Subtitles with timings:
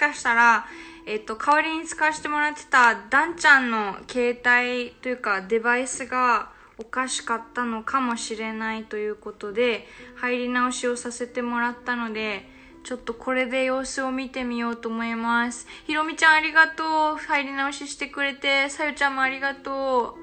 [0.00, 0.66] かしたら、
[1.06, 9.86] えっと、代わりに使わせてもらってたダンちゃんの携帯というかデバイスがおかしかったのかもしれないということで、
[10.16, 12.48] 入り直しをさせてもらったので、
[12.82, 15.66] ちょっとこれで様子を見てみようと思います。
[15.86, 17.16] ひろみちゃんありがとう。
[17.18, 18.70] 入り直ししてくれて。
[18.70, 20.16] さゆちゃんもありがと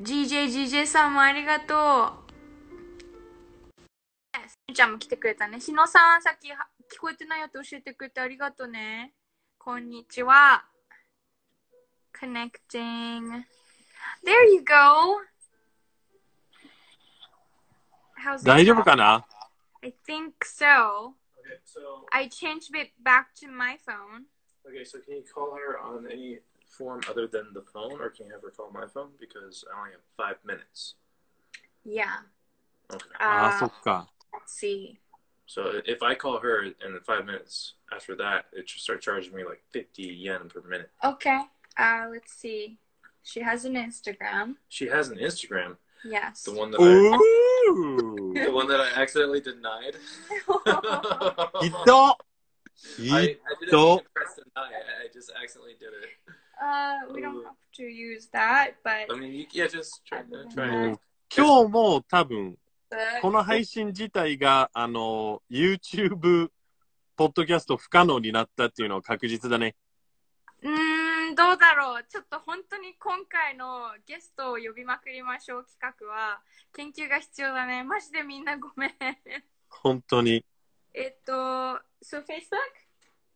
[0.00, 0.02] う。
[0.02, 1.78] GJ、GJ さんもありがとう。
[4.34, 5.60] さゆちゃんも来てくれたね。
[5.60, 6.48] ひのさん、さっき
[6.91, 9.13] 聞こえてないよって教えてくれてありがとうね。
[9.57, 10.65] こんにちは。
[12.19, 13.43] Connecting.
[14.23, 15.21] There you go.
[18.23, 19.25] How's it 大丈夫かな
[19.81, 21.13] I think so.
[21.43, 24.25] Okay, so I changed it back to my phone.
[24.65, 26.39] okay, so can you call her on any
[26.69, 29.79] form other than the phone, or can you have her call my phone because I
[29.79, 30.95] only have five minutes?
[31.83, 32.23] Yeah.
[32.89, 33.09] Okay.
[33.19, 34.07] ああ、そ Uh, っか。
[34.31, 34.97] let's see.
[35.47, 39.35] So if I call her and in five minutes after that, it should start charging
[39.35, 40.89] me like fifty yen per minute.
[41.03, 41.41] Okay.
[41.77, 42.77] Uh, let's see.
[43.23, 44.55] She has an Instagram.
[44.69, 46.43] She has an Instagram, Yes.
[46.43, 47.17] the one that お I,
[48.35, 49.95] ー the one that I accidentally denied.
[51.61, 52.15] ひど I,
[52.97, 53.21] ひ I
[53.61, 54.67] didn't So- even press deny.
[54.67, 56.09] I I just accidentally did it.
[56.61, 60.21] uh, we don't have to use that, but, I mean, you, yeah, just try,
[60.53, 60.93] try も it.
[60.95, 60.99] う
[61.35, 62.57] 今日も多分、 but
[63.22, 66.50] この配信自体が、あの、YouTube、
[67.16, 69.76] ポッドキャスト不可能になったっていうのは確実だね。
[70.62, 72.04] うーん、どうだろう。
[72.08, 76.40] ちょっと本当に今回のゲストを呼びまくりましょう企画は、
[76.74, 77.84] 研究が必要だね。
[77.84, 78.92] マジでみんなごめん。
[79.68, 80.44] 本当に。
[80.94, 82.88] えっと、so Facebook?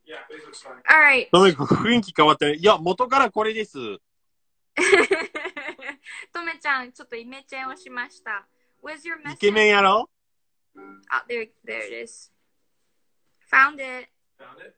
[0.05, 0.83] Yeah, Facebook's fine.
[0.84, 1.31] Alright.
[1.31, 2.55] とめく雰囲気変わったね。
[2.55, 3.78] いや、元からこれです。
[6.33, 8.47] とめちゃん、ちょっとイメチェンをしました。
[8.81, 9.53] Where's your イケ message?
[9.53, 10.09] メンやろ
[11.09, 12.31] あ、there, there it is.
[13.52, 14.09] Found it.
[14.38, 14.75] Found it.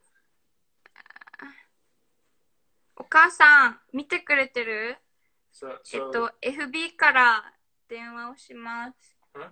[2.95, 4.97] お母さん、見てくれてる
[5.51, 7.53] So, え so っと、FB から
[7.87, 9.17] 電話をします。
[9.33, 9.49] Huh?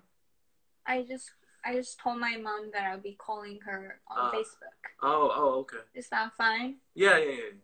[0.85, 1.33] I just,
[1.63, 4.71] I just told my mom that I'll be calling her on あ Facebook.
[5.01, 5.77] oh, oh, okay.
[5.93, 6.75] Is that fine?
[6.95, 7.57] Yeah, yeah, yeah.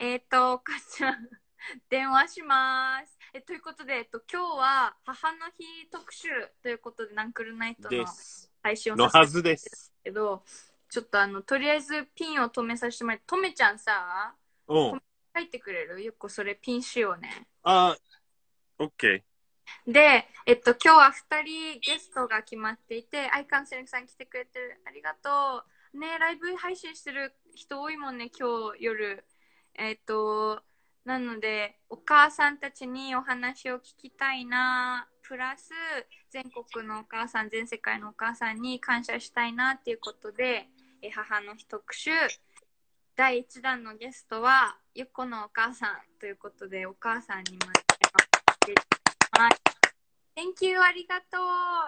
[0.00, 1.28] えっと、お母ちゃん、
[1.89, 3.17] 電話します。
[3.33, 6.29] えということで、えっと、今日は母の日特集
[6.61, 8.05] ということで、ナンクルナイトの。
[8.61, 9.93] 配信をのはずです。
[10.03, 10.43] けど、
[10.89, 14.35] ちょっとあの、とりあえずピンを止めさせてもらって、とめちゃんさ、
[14.67, 15.01] うん。
[15.35, 16.01] 書いてくれる？
[16.01, 17.47] よくそれピンしようね。
[17.63, 17.95] あ、
[18.79, 19.23] オッケ
[19.85, 24.81] で、えっと、今日は2人ゲストが決まっていて、アイカンセリングさん来てくれてる。
[24.85, 25.63] ありがと
[25.93, 25.99] う。
[25.99, 29.25] ね、ライブ配信してる人多いもんね、今日夜。
[29.75, 30.63] えっと、
[31.05, 35.71] なので、お母さんたちにお話を聞きたいな、プラス、
[36.31, 40.67] 全国のお母さん、全世界のお母さんに感謝したいなっていうことで、
[41.03, 42.09] え母の日特集、
[43.15, 48.73] 第1弾のゲストは、ゆっこのお母さんということで、お母さんにまで
[49.37, 49.51] はい。
[50.35, 50.79] Thank you!
[50.81, 51.37] ありがと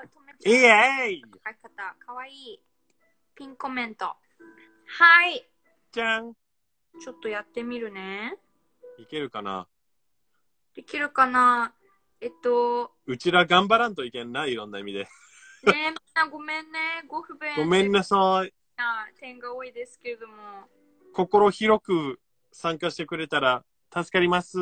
[0.05, 2.61] うとめちゃんエーイ方、かわいい。
[3.33, 4.05] ピンコメント。
[4.05, 5.49] はい。
[5.91, 6.33] じゃん
[7.01, 8.37] ちょっとやってみるね。
[8.99, 9.67] いけるかな？
[10.75, 11.73] できるかな？
[12.19, 14.99] えっと、うちら頑張らんといけんない、いろんな意味で。
[14.99, 15.07] ね
[15.65, 17.03] みんなごめんね。
[17.07, 18.53] ご不便ごめんなさい。
[18.75, 20.33] な点が多いですけれども。
[21.13, 22.19] 心広く
[22.51, 23.63] 参加してくれたら
[23.93, 24.57] 助かります。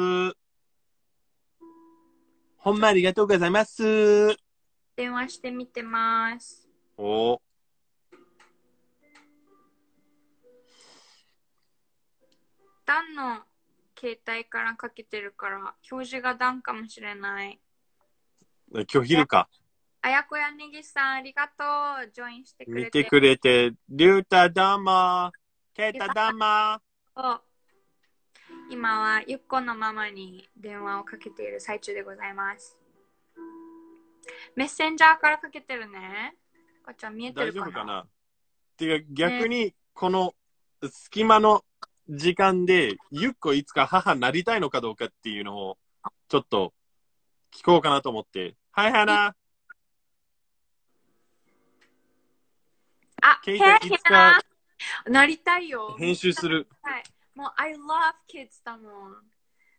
[2.57, 4.35] ほんまありがとうございます。
[4.95, 6.67] 電話してみてます。
[6.97, 7.41] お
[12.85, 13.39] ダンの
[13.97, 15.57] 携帯からかけてるから、
[15.91, 17.59] 表示がダンかもしれない。
[18.71, 19.47] 今日昼か。
[20.01, 21.63] あやこやねぎさん、ありがと
[22.07, 22.11] う。
[22.11, 23.03] ジョインしてくれ見て。
[23.03, 25.31] てくれて、りゅうたどうも。
[25.73, 26.79] けいたどうも。
[27.15, 27.41] そう
[28.69, 32.77] 今はゆっこのママに電話をかけている最中でございます。
[34.55, 36.35] メッセンジャーからかけてるね。
[36.83, 38.07] こっちゃん見えて大るかな丈夫かな？
[38.77, 40.33] てか逆に、この
[40.91, 41.63] 隙間の
[42.09, 45.77] 時間で、ゆっこいつか母になりたいのかどうかっていうのを、
[46.29, 46.73] ちょっと
[47.51, 48.55] 聞こうかなと思って。
[48.71, 49.35] はい、花。
[53.21, 54.39] あ、ケイいつか
[55.07, 55.95] へなりたいよ。
[55.97, 56.67] 編集する。
[56.83, 57.03] はい。
[57.33, 57.77] もう、I love
[58.27, 59.15] kids だもん。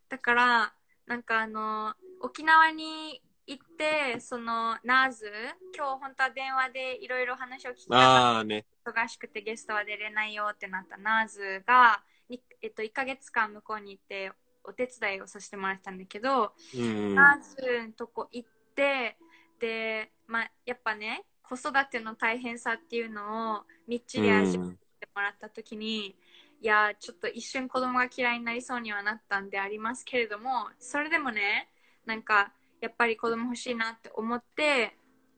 [0.09, 0.73] だから、
[1.07, 5.31] なんかあの、沖縄に行って、その、ナーズ、
[5.77, 8.67] 今日本当は電話でいろいろ話を聞きたかったああね。
[8.85, 14.33] 忙しくてゲストは出れないよってなったナーズが、にえっと、1ヶ月間向こうに行って
[14.65, 17.15] お手伝いをさせてもらってたんだけど、うん。
[17.15, 19.17] ナーズのとこ行って
[19.61, 24.77] で、まあ、やっぱね子育ての大変さっていうのをみっちり味わっても
[25.15, 26.15] もらった時に
[26.61, 31.69] いやちょっと一瞬子供が嫌いになりそうにはなったんでありますけれどもそれでもね
[32.05, 34.97] なんかやっぱり子供欲しいなって思って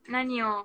[0.08, 0.64] 何を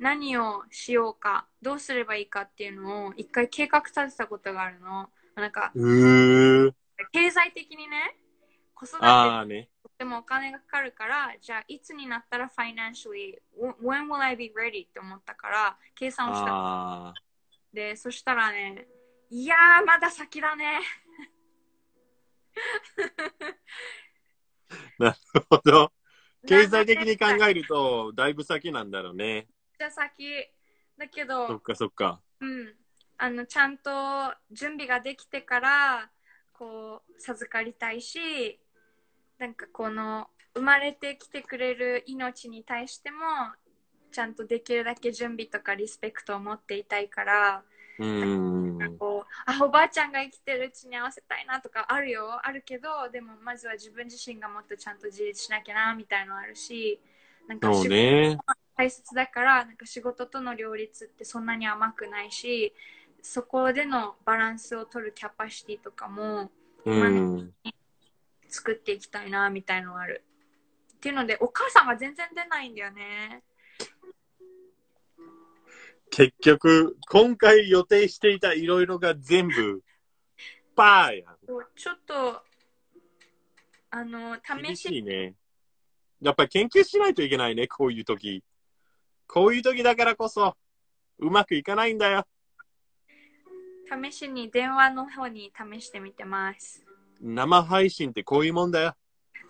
[0.00, 6.72] 何をしようかどうすればいいかっていうのを一回計画立てたことがあるのなんかうー。
[7.12, 8.16] 経済的にね
[8.74, 9.70] 子育てああね。
[9.98, 13.38] でもお金がかかるから、じゃあいつになったら financially,
[13.82, 14.86] when will I be ready?
[14.86, 17.14] って思ったから、計算をした。
[17.72, 18.86] で、そしたらね、
[19.30, 20.80] いやー、まだ先だね。
[24.98, 25.16] なる
[25.48, 25.92] ほど。
[26.46, 27.50] 経済的に考る。
[27.50, 29.48] えると、だいぶ先なんだろうね。
[29.78, 30.48] じゃあ先。
[30.98, 32.20] だけそどっ、かそっか。
[32.40, 32.74] うん。
[33.18, 33.90] あの、ちゃんと
[34.50, 36.10] 準備ができてから、
[36.52, 38.60] こう、授かりたいし、
[39.38, 43.18] なんかこの、生まれてきてくれる命に対しても、
[44.10, 47.62] ちゃんとできるだけ準備とかリスペクトを持っていたいから、
[47.98, 48.98] うーん。
[48.98, 57.00] こうあおばあちゃんが生きてるうちに合わせたいなとかあるよあるけどでもまずは自分自身がもっとちゃんと自立しなきゃなみたいのあるし
[57.48, 57.86] なんかそう。
[58.76, 62.74] 大切だからなんか仕事との両立ってそんなに甘くないし
[63.22, 66.50] そこでのバランスを取るキャパシティとかも
[66.84, 67.52] うん。
[68.48, 70.22] 作っていきたいなみたいのある
[70.94, 73.42] っていうのでお母さんが全然出ないんだよね
[76.10, 79.82] 結局、今回予定していたいろいろが全部、
[80.74, 81.36] パーやん。
[81.74, 82.42] ちょっと
[83.90, 85.34] あの厳試ししいね。
[86.20, 88.42] やっぱり研究しないといけないね、こういう時。
[89.26, 90.56] こういう時だからこそ、
[91.18, 92.26] うまくいかないんだよ。
[93.86, 96.84] 試しに電話の方に試してみてます
[97.20, 98.94] 生配信ってこういうもんだよ。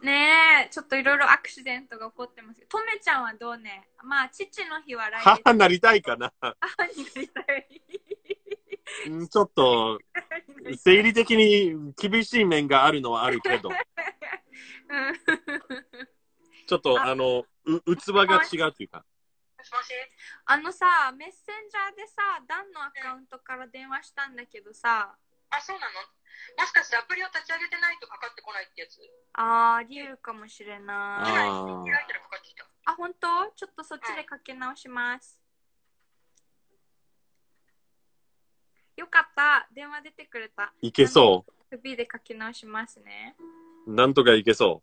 [0.02, 3.88] ねえ、ちょっといろいろアクシデントが起こってますけど、とめちゃんはどうね？
[4.05, 6.32] まあ、父の日は来月母になりたいかな。
[6.40, 7.82] 母になりたい。
[9.08, 9.99] うんちょっと、
[10.79, 13.76] 生理的に厳しい面があるのはあるけど、 うん
[16.67, 19.05] ちょっと、ああの、う器が違うっていうか。
[19.73, 19.93] もしもし？
[20.47, 25.17] あのさ、メッセンジャーでさ、ダンのアカウントから電話したんだけどさ、
[25.51, 26.01] あ、そうなの？
[26.59, 29.01] もしかしてアプリを立ち上げてないとかかってこないってやつ？
[29.35, 30.87] あー、リエルかもしれない。
[30.87, 32.67] あ開いたらかかってきた？
[32.85, 33.27] あ、本当？
[33.57, 35.41] ちょっとそっちでかけ直します。
[38.97, 39.69] よかった。
[39.75, 40.73] 電話出てくれた。
[40.81, 43.37] いけそ首でかけ直しますね。
[43.87, 43.93] う。
[43.93, 44.83] なんとかいけそ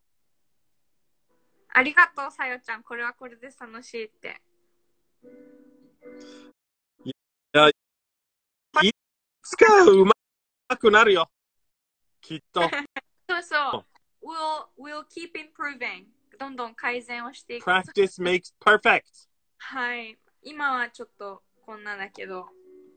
[1.75, 2.83] ありがとう、さよちゃん。
[2.83, 4.41] これはこれで楽しいって。
[5.23, 5.43] う。
[8.81, 8.91] い
[9.43, 10.13] つかうま
[10.77, 11.29] くなるよ。
[12.21, 12.61] きっと。
[13.29, 13.85] そうそう。
[14.25, 16.07] We'll, we'll keep improving.
[16.39, 17.65] どんどん改善をしていく。
[17.65, 19.03] Practice makes perfect.
[19.57, 20.17] はい。
[20.41, 22.49] 今はちょっとこんなだけど、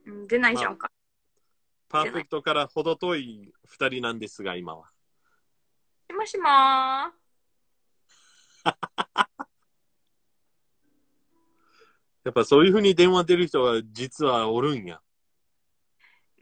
[0.07, 0.91] うん、出ないじゃんか。
[1.89, 4.91] パーフェクトから程遠い二人なんですが、今は。
[6.09, 7.11] しもしもー。
[12.27, 15.01] やっぱそういうふうに電話出る人は実はおるんや。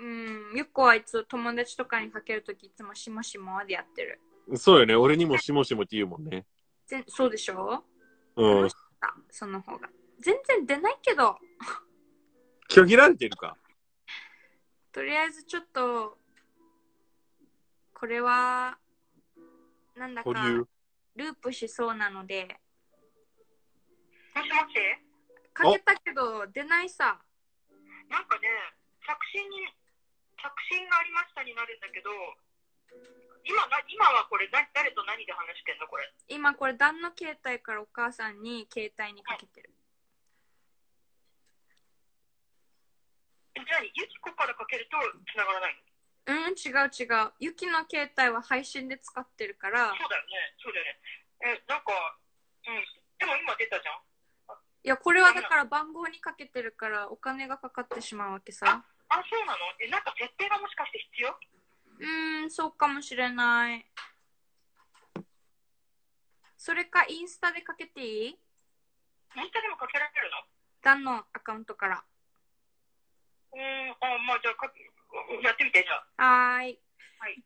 [0.00, 4.18] うん、ゆっこはいつ友達とかにかけるときいつもしもしもでやってる。
[4.56, 4.96] そうよね。
[4.96, 6.46] 俺にもしもしもって言うもんね。
[6.86, 7.84] ぜそうでしょ？
[8.36, 8.66] うん。
[8.66, 8.70] あ
[9.30, 9.90] その方が。
[10.20, 11.36] 全然出ないけど、
[12.70, 13.58] 拒否られてるか。
[14.90, 16.16] とりあえずちょっと、
[17.92, 18.78] これは、
[19.96, 20.30] なんだか。
[21.14, 22.58] ループしそうなので、
[24.34, 24.74] もしもし
[25.54, 27.22] かけたけど出ないさ。
[28.10, 28.48] なんかね、
[29.06, 29.64] 着信に、
[30.36, 32.10] 着信がありましたになるんだけど、
[33.46, 36.10] 今な今はこれな誰と何で話してんのこれ？
[36.28, 39.70] 今これ旦の携帯からお母さんに携帯にかけてる。
[43.54, 44.98] えじゃあ、ゆきこからかけると
[45.32, 45.84] 繋がらないの？
[46.26, 47.32] うん、違う違う。
[47.38, 50.98] ゆきの携帯は配信で使ってるから、そうだよね、そうだよね。
[51.44, 51.92] え、なんか、
[52.66, 52.84] うん。
[53.18, 54.00] でも今出たじゃん。
[54.84, 58.84] いや、これはだから番号にかけてるからお金がかかってしまうわけさ。
[59.08, 59.58] あ、そうなの？
[59.80, 61.30] え、なんか設定がもしかして必要？
[61.30, 63.86] うーん、そうかもしれない。
[66.58, 68.28] それかインスタでかけていい？
[68.28, 68.36] イン
[69.46, 70.36] スタでもかけられるの？
[70.82, 72.04] ダンのアカウントから。
[73.54, 73.94] うーん、あ、
[74.28, 74.70] まあじゃあか、
[75.42, 76.56] やってみて、じゃあ。
[76.56, 76.78] はーい。
[77.20, 77.42] はい。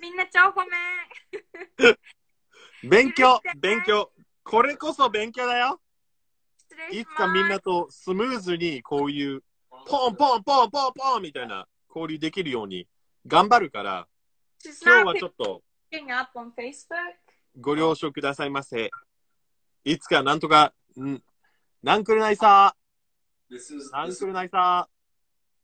[0.00, 0.76] みんな超褒め
[2.82, 4.10] 勉強勉強
[4.42, 5.80] これこそ勉強だよ。
[6.92, 9.42] いつかみんなとスムーズにこういう
[9.86, 12.86] ポンポンポンポンポンみたいな交流できるように
[13.26, 14.08] 頑張るから、
[14.84, 15.62] 今日はちょっと.
[17.60, 18.90] ご了承くださいませ。
[19.84, 21.22] いつかなんとか、ん
[21.82, 22.76] なんくるないさ
[23.92, 24.88] なんくるないさ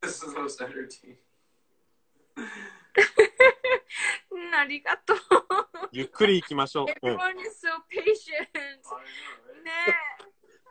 [4.56, 5.18] ありがとう。
[5.92, 6.86] ゆっくり行きましょう。
[7.02, 8.48] うん Everyone is so patient.
[9.62, 10.13] ねえ。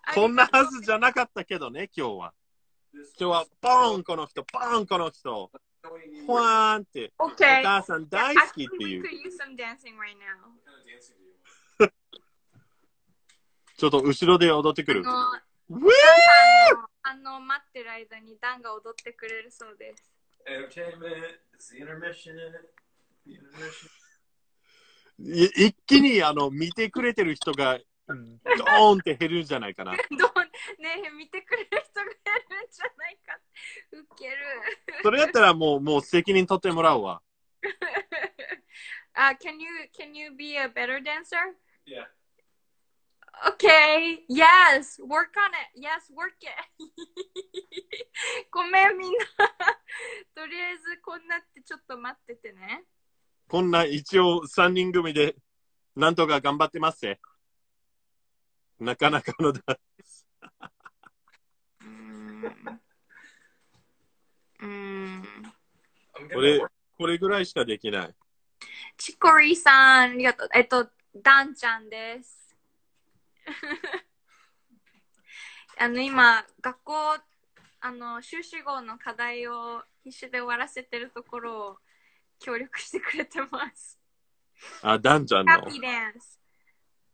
[0.13, 2.33] こんなはずじゃなかったけどね、今日は。
[2.93, 5.49] 今日は、ポーン、この人、ポーン、この人。
[6.27, 7.59] ホワーンって、okay.
[7.59, 9.03] お母さん大好きっていう。
[13.77, 15.01] ちょっと後ろで踊ってくる。
[15.01, 15.09] ウィー
[17.03, 20.11] あの、待ってる間にダンが踊ってくれるそうです。
[25.19, 29.93] 一気にあの見てくれてる人がドーンって減るんじゃないかな。
[30.11, 33.39] どうねえ、見てくれる人がいるんじゃないか。
[33.91, 34.37] ウケる。
[35.01, 37.21] それやったらもうもう責任取ってもらうわ。
[39.13, 41.55] あ、can you, can you be a better dancer?
[41.85, 42.07] Yeah.
[43.47, 45.71] Okay, yes, work on it.
[45.75, 46.51] Yes, work it.
[48.51, 49.25] ごめんみんな。
[50.35, 52.83] とりあえずこんなってちょっと待っててね。
[53.47, 55.35] こんな一応3人組で
[55.95, 57.19] なんとか頑張ってますぜ。
[58.79, 59.61] なかなかのだ。
[64.59, 65.23] うーん。
[66.33, 66.61] これ.
[66.97, 68.15] これぐらいしかできない。
[68.97, 70.49] チコリーさん、ありがとう。
[70.53, 72.55] えっと、ダンちゃんです。
[75.77, 76.93] あの、今、学校、
[77.81, 81.79] あの、修士号の課題を必死で終わらせてるところを
[82.39, 83.99] 協力してくれてます。
[84.81, 85.71] あ、ダンちゃんのハッ。
[85.71, 86.13] ピーダン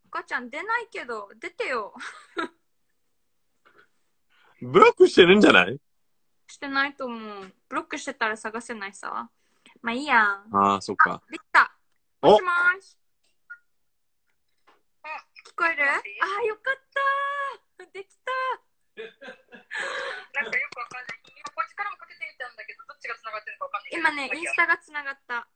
[0.09, 1.93] 母ちゃん出ないけど、出てよ。
[4.61, 5.79] ブロックしてるんじゃない？
[6.47, 7.53] してないと思う。
[7.69, 9.29] ブロックしてたら探せないさ。
[9.81, 10.43] まあいいや。
[10.51, 11.21] ああ、そっか。
[11.29, 11.71] できた。
[12.21, 12.97] おもしもーし。
[15.45, 15.83] 聞こえる？
[15.89, 16.75] あー、よかっ
[17.77, 18.31] たできた
[18.99, 21.21] なんかよくわかんない。
[21.25, 23.91] 今こっちからもかけてみたんだけど、どっちが繋がってるかわかんない。
[23.93, 25.48] 今ね、インスタがつながった。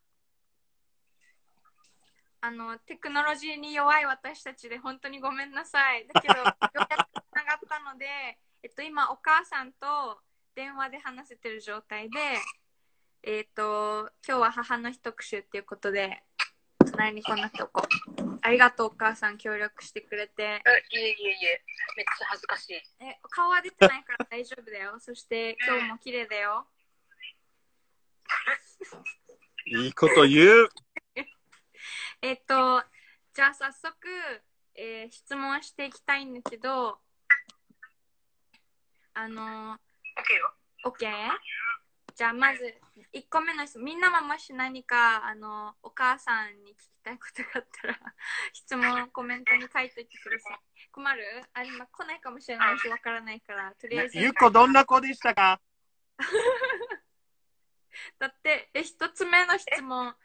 [2.53, 6.07] あの、テクノロジーに弱い私たちで本当にごめんなさい。
[6.13, 8.05] だけど、ようやくつながったので、
[8.61, 10.19] えっと、今、お母さんと
[10.55, 12.19] 電話で話せてる状態で、
[13.23, 16.21] えっと、今日は母の日特集っていうことで、
[16.91, 17.81] 隣にこんなとこ。
[18.43, 20.61] ありがとう、お母さん、協力してくれて。
[20.91, 21.63] いえいえいえ、
[21.97, 22.73] めっちゃ恥ずかしい。
[22.75, 24.99] え、顔は出てないから大丈夫だよ。
[24.99, 26.67] そして、今日も綺麗だよ。
[29.65, 30.69] いいこと言う。
[32.23, 32.81] えっと、
[33.33, 33.97] じゃあ早速、
[34.75, 36.97] えー質問していきたいんだけど、
[39.13, 39.77] あの、OK
[40.39, 40.53] よ。
[40.85, 40.99] OK?
[42.15, 42.73] じゃあまず、
[43.11, 43.83] 1個目の質問。
[43.83, 47.99] みんなももし何か、あの、お母さんに聞きたいことがあったら、
[48.53, 50.59] 質問、コメントに書いておいてください。
[50.93, 51.43] 困る？
[51.51, 54.17] あ、今来ないかもしれないし、わからないから、とりあえず。
[54.17, 55.59] ゆっこどんな子でしたか？
[58.17, 60.15] だって、え、一つ目の質問。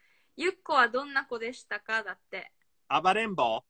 [0.41, 2.05] ゆっこはどんな子でしたか？
[2.05, 2.53] だって。
[2.89, 3.65] 暴れん坊？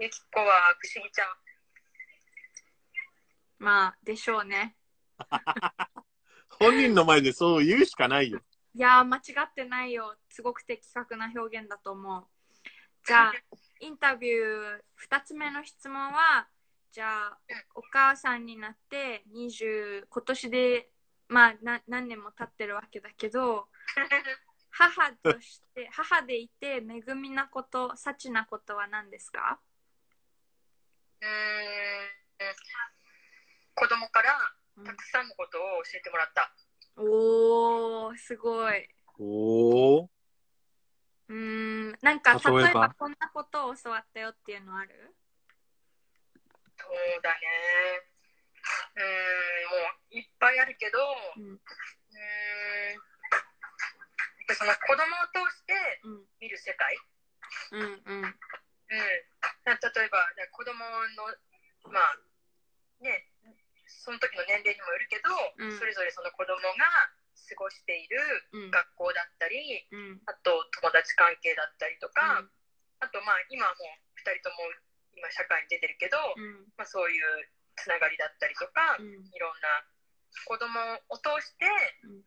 [0.00, 0.46] ゆきこは
[0.78, 1.26] 不思議ちゃん。
[3.58, 4.78] まあ、でしょうね。
[6.58, 8.40] 本人の前でそう言うしかないよ。
[8.74, 10.16] いやー、間違ってないよ。
[10.30, 12.24] すごく的確な表現だと思う。
[13.06, 13.32] じゃあ、
[13.80, 14.78] インタビュー
[15.10, 16.48] 2つ目の質問は、
[16.90, 17.38] じゃあ、
[17.74, 20.88] お母さんになって20、今年で、
[21.28, 23.68] まあな、何年も経ってるわけだけど、
[24.70, 29.60] 母として、母でいて恵みなこと、幸なことは何ですか？
[31.20, 32.14] うーん。
[33.76, 34.38] 子供から
[34.84, 36.54] たくさんのことを教えてもらった。
[36.96, 38.88] おー、すごい。
[39.18, 40.10] おお。
[41.28, 42.94] うーん、なんか、例えば例えば？
[42.98, 45.14] こんなことを教わったよっていうのある
[46.76, 47.38] そうだね。
[48.96, 50.98] うーん、もういっぱいあるけど、
[51.36, 51.60] ううん、ーん。
[54.54, 56.96] その子供を通してうん、見る世界。
[57.72, 58.22] うん、うん。
[58.22, 58.22] うん。
[58.22, 60.20] 例えば、
[60.52, 60.84] 子供
[61.16, 62.18] の、まあ、
[63.00, 63.26] ね、
[63.88, 66.84] その時の年齢にもよるけど、うんそれぞれその子供が
[67.34, 68.20] 過ごしている
[68.52, 72.52] うん学校だったり、うんあと友達関係だったりとか、うん
[73.00, 74.64] あとまあ今はもう2人とも
[75.16, 79.84] 今社会に出てるけど、うんまあ、そういうつながりだったりとか、うんいろんな
[80.46, 80.68] 子供
[81.08, 81.66] を通して、
[82.04, 82.22] うん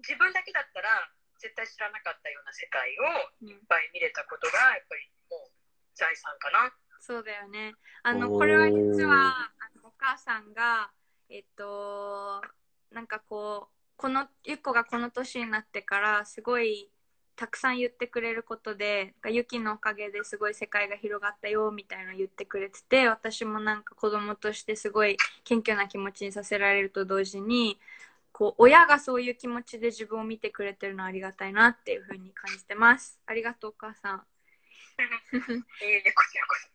[0.00, 0.88] 自分だけだったら
[1.36, 2.88] 絶対知らなかったような世界
[3.20, 5.52] をうんいっぱい見れたことがやっぱりもう
[5.92, 6.72] 財産かな。
[7.00, 7.74] そうだよね。
[8.02, 10.90] あの、これは実は、あのお母さんが、
[11.28, 12.42] えっと、
[12.92, 16.90] なんかこう、この、ゆっこがこの年になってから、すごい
[17.40, 27.78] たくさん言ってくれることでユキのおかげですごい世界が広がったよみたいなの言ってくれてて私もなんか子供としてすごい謙虚な気持ちにさせられると同時に
[28.30, 33.18] こう親がそういう気持ちで自分を見てくれてるのはありがたいなっていうふうに感じてます。
[33.24, 34.22] ありがとうお母さん。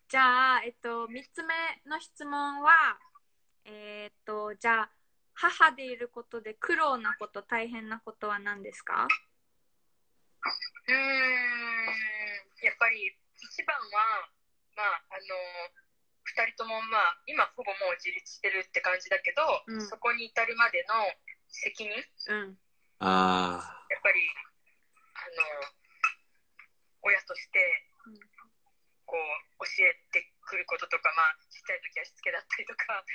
[0.09, 1.53] じゃあ、えっと、3つ目
[1.85, 2.97] の質問は
[3.65, 4.89] えーっとじゃあ
[5.35, 9.07] 母でいることで苦労なこと大変なことは何ですか？
[10.45, 11.85] うーん、
[12.61, 14.29] やっぱり一番は、
[14.75, 15.35] まあ、あの、
[16.25, 19.81] 二人とも、まあ、今ほぼもう自立してるって感じだけど、うん。
[19.81, 21.05] そこに至るまでの
[21.49, 22.57] 責任、やうん。
[22.99, 23.61] あ
[23.97, 24.19] っぱり、
[25.15, 25.29] あ
[25.61, 25.69] の、
[27.01, 27.61] 親として
[28.05, 28.19] うん、
[29.05, 33.05] こう、教えてくることとか、まあ、ちっちゃい時はしつけだったりとか、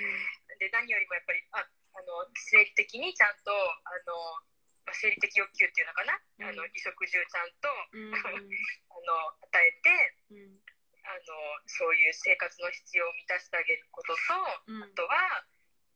[0.59, 4.43] で、何よりもやっぱり、あ、あの、生理的にちゃんと、あの、
[4.87, 6.45] まあ、生理的欲求っていうのかな、うん。
[6.45, 8.15] あの、衣食住ちゃんと、うん。
[8.17, 10.61] あの、与えて、うん。
[11.05, 14.21] あの、そういう生活の必要を満たしてあげることと、
[14.67, 14.83] うん。
[14.83, 15.45] あとは、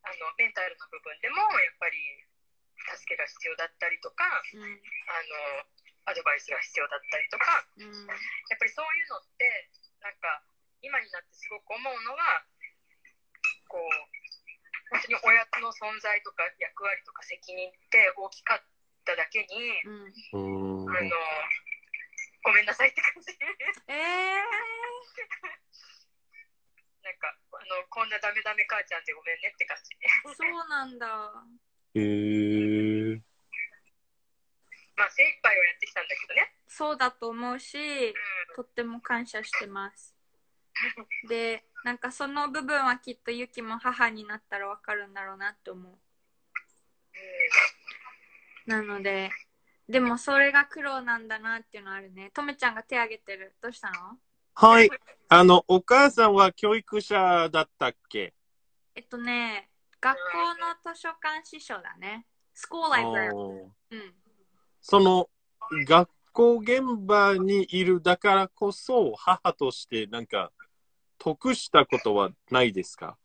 [0.03, 2.25] あの、メンタルの部分でも、やっぱり、
[2.97, 4.83] 助けが必要だったりとか、うん。
[5.07, 5.23] あ
[5.57, 5.67] の、
[6.07, 8.07] アドバイスが必要だったりとか、うん。
[8.07, 10.45] やっぱりそういうのって、なんか、
[10.83, 12.45] 今になってすごく思うのは、
[13.69, 14.15] こう、
[14.91, 18.74] 本当に親の存在とか役割とか責任って大きかっ
[19.05, 20.13] ただけに、うん
[20.89, 20.93] あ。
[21.03, 21.11] の、
[22.43, 23.33] ごめんなさいって感じ。
[23.89, 23.95] えー、
[27.05, 29.97] なんか、あの、こんなダメダメ母ちゃんでごめんねって感じ。
[30.35, 31.45] そうなんだ。
[31.95, 33.23] へー
[34.97, 36.55] まあ、精一杯はやってきたんだけどね。
[36.69, 38.15] そうだと思うし、うん。
[38.57, 40.15] とっても感謝してます。
[41.29, 45.99] で、なんかその部分はきっとユキも母になったらわかるんだろうなって思う。
[48.67, 49.31] なので、
[49.89, 52.31] でもそれが苦労なんだなっていうのあるね。
[52.33, 53.55] とめちゃんが手挙げてる。
[53.61, 54.19] どうしたの？
[54.55, 54.89] はい。
[55.29, 58.33] あの、お母さんは教育者だったっけ？
[58.95, 59.69] えっとね、
[60.01, 60.39] 学校
[60.89, 62.27] の図書館司書だね。
[62.55, 63.35] スコーライブラリー。
[63.35, 64.15] うん。
[64.81, 65.29] その、
[65.87, 70.53] 学校現場にいるだからこそ、母としてなんか、
[71.19, 73.19] 得したことはないですか？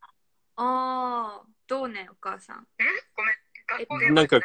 [0.56, 2.66] ああ、どうね、お母さん？
[3.88, 4.14] ごめん。
[4.14, 4.40] なんか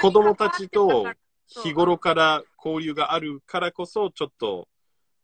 [0.00, 1.06] 子供たちと
[1.46, 4.68] 日頃から交流があるからこそ、ちょっと、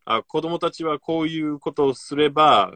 [0.04, 2.72] あ子供たちはこういうことをすれば、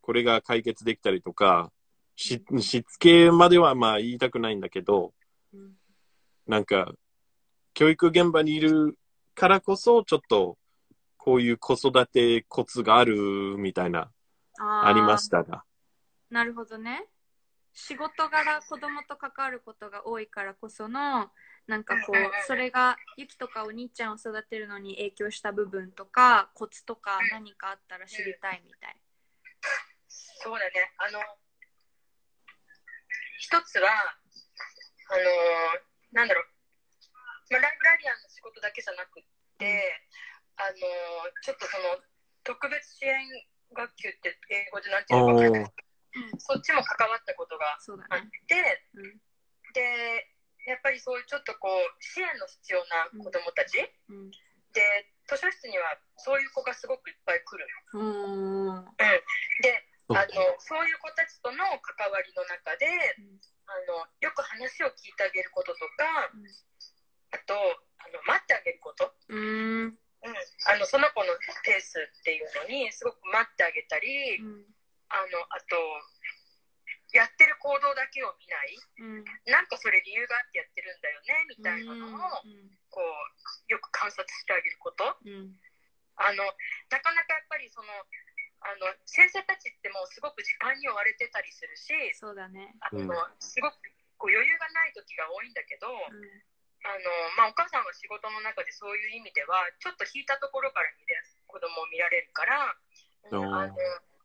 [0.00, 1.70] これが解決できたりとか、
[2.16, 5.12] ししつけまではまあ言いたくないんだけど、
[5.54, 5.72] うん
[6.46, 6.92] なんか、
[7.74, 8.98] 教育現場にいる
[9.36, 10.58] からこそ、ちょっと、
[11.16, 14.10] こういう子育てコツがあるみたいな、
[14.58, 15.62] ありましたが。
[16.28, 17.06] なるほどね。
[17.72, 21.30] 仕事柄子供と関わることが多いからこその
[21.66, 28.96] なんかこうそれがユキとかお兄ちゃんを育てるのに影響した部分とかコツとか何かあったら知りたいみたい。
[30.42, 30.72] そうだね。
[30.96, 31.20] あの、
[33.38, 35.24] 一つは、あの、
[36.12, 36.44] なんだろう、
[37.52, 39.24] まあ、ライブラリアンの仕事だけじゃなくっ
[39.58, 40.00] て、
[40.56, 40.76] あの、
[41.42, 42.00] ちょっとその、
[42.42, 43.20] 特別支援
[43.72, 45.72] 学級って英語でなんていうのか
[46.38, 48.30] そっちも関わったことがあっそうだね。
[48.46, 48.56] て、
[48.94, 49.20] うん。
[49.72, 50.26] で、
[50.66, 54.30] やっぱりそういうちょっとこう、支援の必要な子供たち、うん。
[54.72, 54.82] で、
[55.26, 57.66] 図書室にはそういう子がすごくいっぱい来る。
[57.94, 58.78] うーん。
[58.78, 58.84] うん、
[59.62, 62.86] であの、そういう子たちとの関わりの中で、
[63.66, 66.46] あのよく話を聞いてあげることとか、うん。
[67.30, 69.98] あとあの待ってあげること、うーん。
[70.22, 70.34] うん、
[70.66, 71.32] あのその子の
[71.64, 74.66] ペースっていうのにすごく待ってあげたり、うん
[75.10, 75.76] あのあと
[77.12, 78.78] やってる行動だけを見ない。
[79.02, 79.24] うん。
[79.50, 82.42] なんかそれ理由があってやってるんだよねみたいなのを
[82.90, 85.04] こうよく観察してあげること。
[85.26, 85.58] うん。
[86.14, 86.46] あの
[86.90, 87.90] なかなかやっぱりその
[88.62, 92.76] あの先生たちってもうすごく時間に追われてたりするしそうだね。
[92.80, 93.10] あの、うん。
[93.42, 93.74] すごく
[94.20, 96.22] こう余裕がない時が多いんだけど、うん。
[96.80, 101.12] あのまあ、お母さんは仕事の中でそういう意味ではちょっと引いたところから見れ
[101.44, 103.74] 子供を見られるから、あの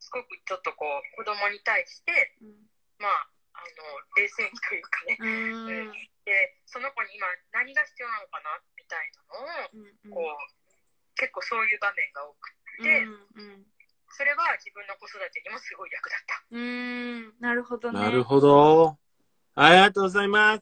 [0.05, 2.13] すごくちょっとこう子供に対して、
[2.45, 2.69] うん
[3.01, 3.25] まあ、
[3.57, 5.97] あの冷静にというかね、うーん
[6.29, 7.25] でその子に今
[7.57, 10.37] 何が必要なのかなみたいなのをうんこう
[11.17, 12.53] 結構そういう場面が多く
[12.85, 13.65] て、うんうん
[14.17, 16.43] それは自分の子育てにもすごい役立った。
[16.51, 17.99] うーんなるほどね。
[17.99, 18.97] なるほど。
[19.55, 20.61] ありがとうございます。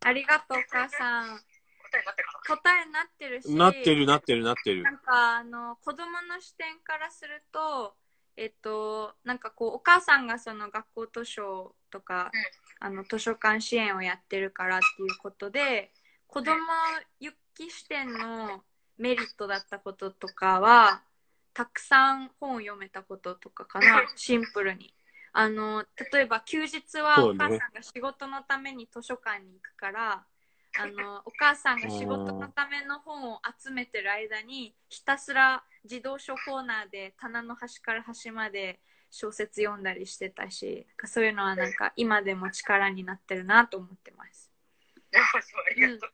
[0.00, 1.36] ありがとうお母さん。
[1.36, 2.56] 答えになったかな？
[2.56, 3.54] 答えになってるし。
[3.54, 4.92] なってる、なってる、なってるな。
[4.92, 7.96] んかあの子供の視点からすると
[8.36, 12.30] えっとなんかこうお母さんがその学校図書とか、
[12.78, 15.90] あの図書館支援をやってるからっていうことで
[16.26, 16.56] 子供
[17.20, 18.62] ゆき視点の
[18.98, 21.02] メリットだったこととかは、
[21.54, 24.92] たくさん本を読めたこととかかな、シンプルに。
[25.32, 30.24] あの、例えば休日はお母さんが仕事のために図書館に行くから、
[30.78, 44.50] あの、お母さんが仕事のための本を集めてる間に、ひたすら児童書コーナーで棚の端から端まで小説読んだりしてたし、なんかそういうのはなんか今でも力になってるなと思ってます。
[45.12, 46.12] うありがとう。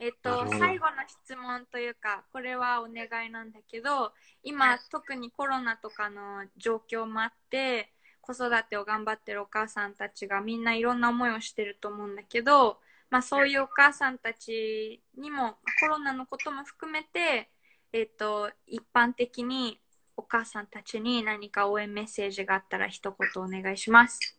[0.00, 4.12] えっと最後の質問というか、これはお願いなんだけど、
[4.42, 17.50] 今、特にコロナとかの状況もあって、子育てを頑張ってるお母さんたちがみんないろんな思いをしてると思うんだけど、まあそういうお母さんたちにも、コロナのことも含めて、
[17.92, 19.80] えっと、一般的に
[20.16, 24.38] お母さんたちに何か応援メッセージがあったら一言お願いします。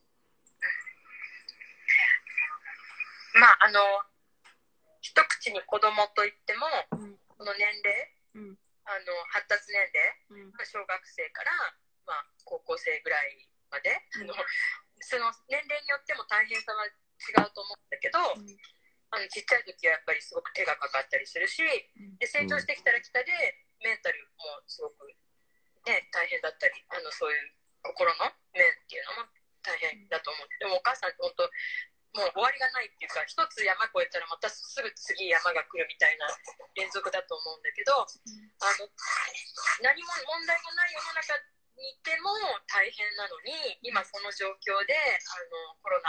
[3.36, 3.80] まあ、あの、
[5.02, 6.66] 一口に子供といっても、
[6.98, 9.80] うん、この年齢、うん、あの発達年
[10.34, 11.52] 齢、うん、まあ小学生から、
[12.08, 14.32] まあ、高校生ぐらいまで、うん。
[14.32, 14.34] あの
[15.00, 16.88] その年齢によっても大変さは
[17.22, 18.20] 違うと思うんだけど、
[19.12, 22.18] あのちっちゃい時はやっぱりすごく手がかかったりするし、うん。
[22.18, 23.32] で成長してきたらきたで、
[23.80, 25.08] メンタルもすごく、
[25.86, 27.54] ね、大変だったりあのそういう
[27.86, 29.30] 心の面っていうのも
[29.62, 30.50] 大変だと思う。
[30.60, 31.46] でもお母さんって本当
[32.16, 36.32] もう終わりがないっていうか一つ山越えたらまたすぐ次山が来るみたいな
[36.80, 38.88] 連続だと思うんだけどあの
[39.84, 41.36] 何も問題がない世の中
[41.76, 42.32] にいても
[42.72, 43.52] 大変なのに
[43.84, 46.08] 今この状況であのコロナ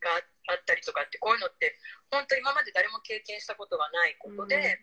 [0.00, 0.14] が
[0.48, 1.76] あったりとかってこういうのって
[2.10, 4.80] 本当今まで誰も経験したことがないことで、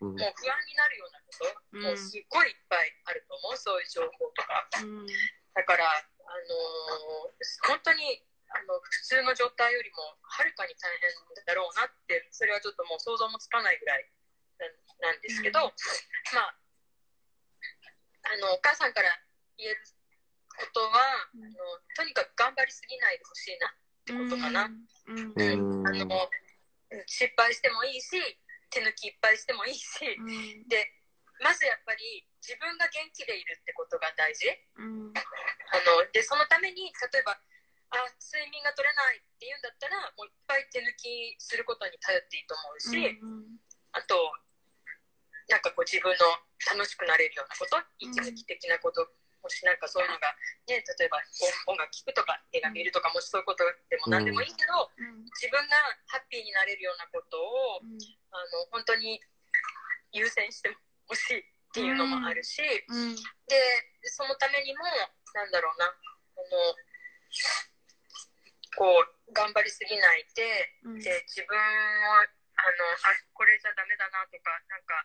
[0.00, 0.18] うん。
[0.18, 1.82] もう不安になるようなこと、うん。
[1.82, 4.66] もうすっごいいっぱいあると思うそういう情報とか。
[4.82, 5.06] うん、
[5.54, 7.34] だから、あのー
[7.68, 8.24] 本当に
[8.54, 11.10] あの普通の状態よりもはるかに大変
[11.44, 14.06] だろうなってそれはちょっともう想像もつかないぐらい
[15.02, 16.56] ななんですけど、まあ
[18.24, 19.10] あのお母さんから
[19.58, 19.82] 言える
[20.56, 21.44] ことは、うん。
[21.44, 21.54] あの
[21.96, 23.68] とにかく頑張りすぎないでほしいな。
[23.68, 23.72] っ
[24.04, 24.68] てことかな。
[24.68, 25.86] うん、うん。
[25.86, 26.28] あの
[27.06, 28.14] 失敗してもいいし
[28.70, 30.86] 手抜きいっぱいしてもいいし、うん、で
[31.42, 34.46] まずやっぱり自分が元気でいるってことが大事。
[34.78, 37.34] うん、あのでそのために例えば
[37.94, 43.58] あ睡眠が取れないっていうんだったらもういっぱい手抜きすることに頼っていいと思うし、うん、
[43.94, 44.14] あと
[45.48, 46.26] なんかこう自分の
[46.64, 49.06] 楽しくなれるようなこと息抜き的なこと
[49.44, 50.32] もしなんかそういうのが、
[50.64, 51.20] ね、例えば
[51.68, 53.60] 音楽聴くとか映画見るとかもしそういうこと
[53.92, 55.76] でも何でもいいけど、うん、自分が
[56.08, 57.84] ハッピーになれるようなことを
[58.32, 59.20] あの本当に
[60.16, 60.72] 優先して
[61.04, 63.20] ほしいっていうのもあるし、うん、で
[64.08, 64.80] そのためにも
[65.36, 65.92] なんだろうなあ
[66.40, 66.72] の
[68.80, 71.60] こう頑張りすぎないでうん、で自分を
[72.54, 75.02] あのあこれじゃダメだなとかなんか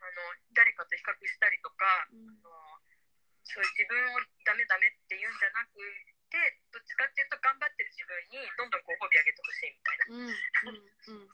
[0.00, 2.69] あの誰かと比較したりとかあの
[3.44, 5.80] そういう自分をダメダメって言うんじゃなく
[6.30, 6.38] て
[6.70, 10.14] どっちかっていうと頑張ってる自分にどんどんご褒美あげてほしいみたいな。
[10.14, 11.28] うん、うん、うん、うん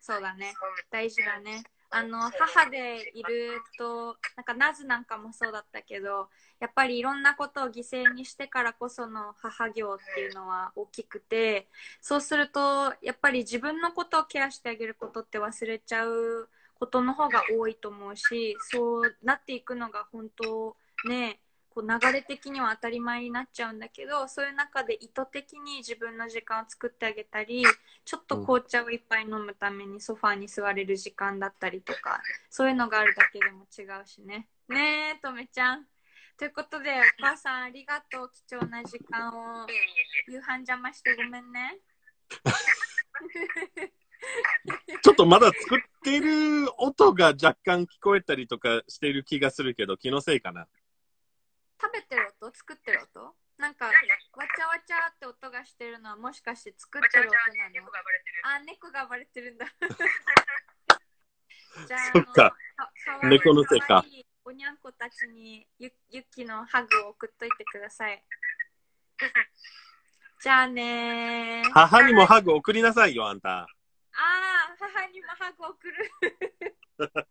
[0.00, 0.54] そうだね。
[0.90, 1.62] 大事だね。
[1.92, 6.28] あの母でいるとなんかナズなんかもそうだったけど
[6.60, 11.66] やっぱりいろんなことを犠牲にしてからこその母業っていうのは大きくて
[12.00, 20.76] そうするとやっぱり自分のことをケアしてあげることって忘れちゃうことの方が多いと思うしそうなっていくのが本当
[21.08, 27.64] ねこう流れ的には当たり前になっちゃうんだけどそういう中で意図的に自分の時間を作ってあげたり
[28.04, 34.48] ちょっと紅茶をいっぱい飲むためにソファーに座れる時間だったりとかそういうのがあるだけでも違うしね。
[34.68, 35.86] ねえとめちゃん。
[36.36, 38.30] ということでお母さんありがとう。
[38.48, 39.66] 貴重な時間を
[40.28, 41.78] 夕飯邪魔してごめんね。
[45.02, 50.68] ちょっとまだ作ってる音が若干聞こえたりとかしてる気がするけど、気のせいかな。
[52.54, 53.34] 作ってる音？
[53.58, 57.90] なんかわちゃわちゃって音がしてるのはもしかして作ってる音なの？
[58.44, 59.66] あ、猫が暴れてるんだ。
[61.86, 62.56] じゃあ、そっか
[63.22, 64.04] 猫のせいか
[64.44, 68.24] おにゃんこたちにゆゆきのハグを送っといてください。
[70.40, 71.70] じゃあねー。
[71.72, 73.60] 母にもハグ送りなさいよ、あんた。
[73.60, 73.66] あ
[74.14, 76.10] あ、母にもハグ送る。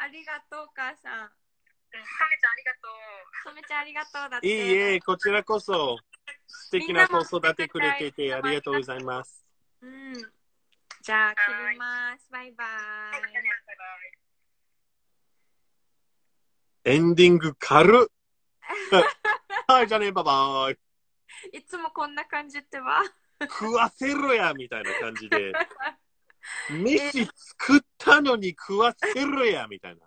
[0.00, 1.32] ありがとう、お母さん。
[1.92, 2.90] うんカメちゃんありがとう。
[3.44, 4.46] とめちゃんありがとうだって。
[4.46, 4.54] いい
[4.94, 5.98] え、こちらこそ
[6.46, 9.44] 素敵な子育てくれててありがとうございます。
[9.82, 10.14] うん。
[11.02, 11.40] じゃあ、切
[11.72, 12.28] ります。
[12.30, 13.10] バイバは
[16.84, 16.94] い、イ。
[16.94, 18.20] エンディング軽っ
[19.66, 20.78] はい、じゃあね、バイバイ。
[21.58, 23.02] いつもこんな感じってば。
[23.40, 25.52] 食わせろやみたいな感じで。
[26.70, 30.06] 飯作ったのに食わせるやみたいな。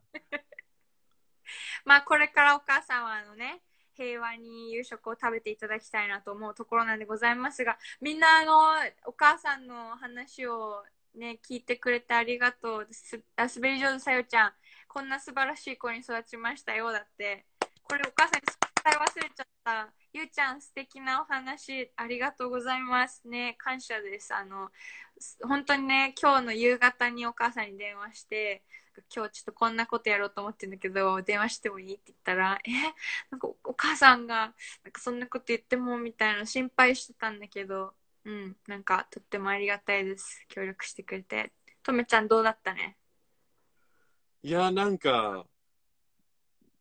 [1.86, 3.62] まあこれからお母さんはあのね、
[3.94, 8.74] 平和に夕食を食べていただきたいなと思うところなんでございますが、みんなあの、
[9.06, 10.84] お母さんの話を
[11.16, 12.88] ね、聞いてくれてありがとう。
[12.92, 14.54] すあ滑り上手さよちゃん、
[14.88, 16.92] こんな素晴らしい子に育ちましたよ。
[16.92, 17.46] だって、
[17.84, 18.48] これお母さんに
[18.84, 19.94] 伝え忘れちゃった。
[20.12, 23.28] ゆうちゃん、素敵なお話、ありがとうございます。
[23.28, 24.34] ね、感謝です。
[24.34, 24.72] あの、
[25.44, 28.64] 本当にね、今日の夕方にお母さんに電話して、
[29.16, 32.72] 今日ちょっとこんなことやろうと思ってるんだけど、電話してもいいって言ったら、え、
[33.32, 34.54] なんかおお母さんが、
[34.84, 37.94] なんかそんなこと言ってもみたいな心配してたんだけど、
[38.26, 40.46] うん、なんかとってもありがたいです。
[40.48, 41.52] 協力してくれて。
[41.82, 42.98] とめちゃんどうだったね？
[44.42, 45.46] いや、なんか、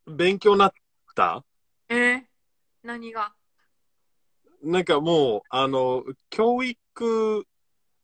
[0.05, 0.73] 勉強なっ
[1.15, 1.43] た？
[1.89, 2.23] えー
[2.83, 3.33] 何が？
[4.61, 7.47] なんかもう、あの、教育、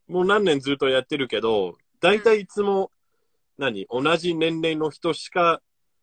[0.07, 2.91] もう何年ずっとやってるけど、大体いつも、
[3.59, 5.61] 何同じ年齢の人しか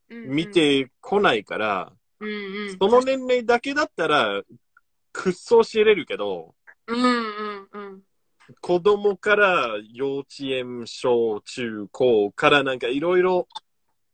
[0.08, 2.78] 見てこないから、うんうん。
[2.78, 4.42] その年齢だけだったら、
[5.12, 6.54] くっそ教えれるけど、
[6.86, 8.02] うんうんうん。
[8.60, 13.48] 子供から幼稚園、小、中、高からなんかいろいろ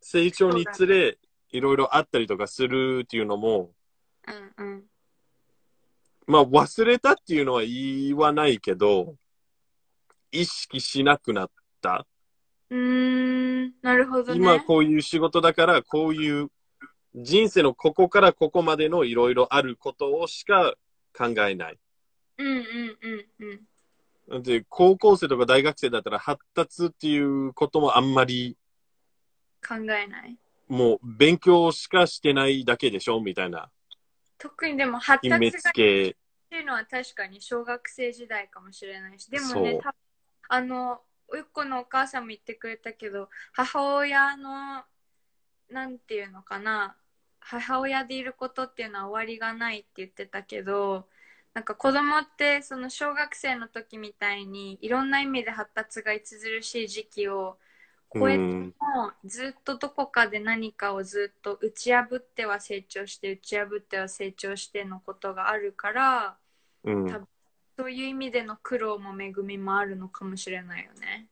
[0.01, 1.19] 成長につれ、
[1.51, 3.73] いろいろあったりとかするっていうのも、
[4.59, 4.85] うんうん。
[6.29, 9.17] まあ忘れたっていうのは言わないけど、
[10.31, 11.51] 意識しなくなっ
[11.83, 12.07] た。
[12.73, 14.39] うーん、なるほどね。
[14.39, 16.51] 今こういう仕事だから、こういう
[17.15, 20.75] 人生のここからここまでのいろいろあることをしか
[21.15, 21.79] 考えない。
[22.39, 22.65] うんうん
[23.39, 23.67] うん
[24.31, 24.43] うん。
[24.43, 28.57] で、高校生とか大学生だったら発達っていうこともあんまり
[29.67, 30.39] 考えない。
[30.69, 33.21] もう勉強しかしてないだけでしょ？
[33.21, 33.71] みたいな
[34.39, 36.17] 特にでも発達がっけ。
[36.49, 39.95] ていうのは確かに小学生時代かもしれないし、でもねた
[40.49, 41.01] あの、
[41.33, 44.85] うっこのお母さんも言ってくれたけど、母親の、
[45.71, 46.97] なんていうのかな、
[47.41, 51.09] 母親でいることっていうのは終わりがないって言ってたけど、
[51.55, 57.59] なんか子供ってその小学生の時みたいにいろんな意味で発達が著しい時期を
[58.19, 66.39] 超えてうんもずっとどこかで何かをずっと打ち破っては成長して打ち破っては成長してのことがあるから
[66.85, 67.07] うん。
[67.07, 67.29] 多分
[67.83, 71.27] そういう意味での苦労も恵みもあるのかもしれないよね。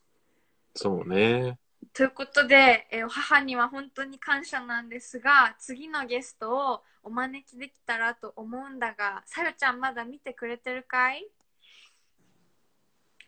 [0.75, 1.57] そうね。
[1.93, 11.25] ということで、えー母には本当に感謝なんですが次のゲストをお招きできたらと思うんだがさよちゃんまだ見てくれてるかい？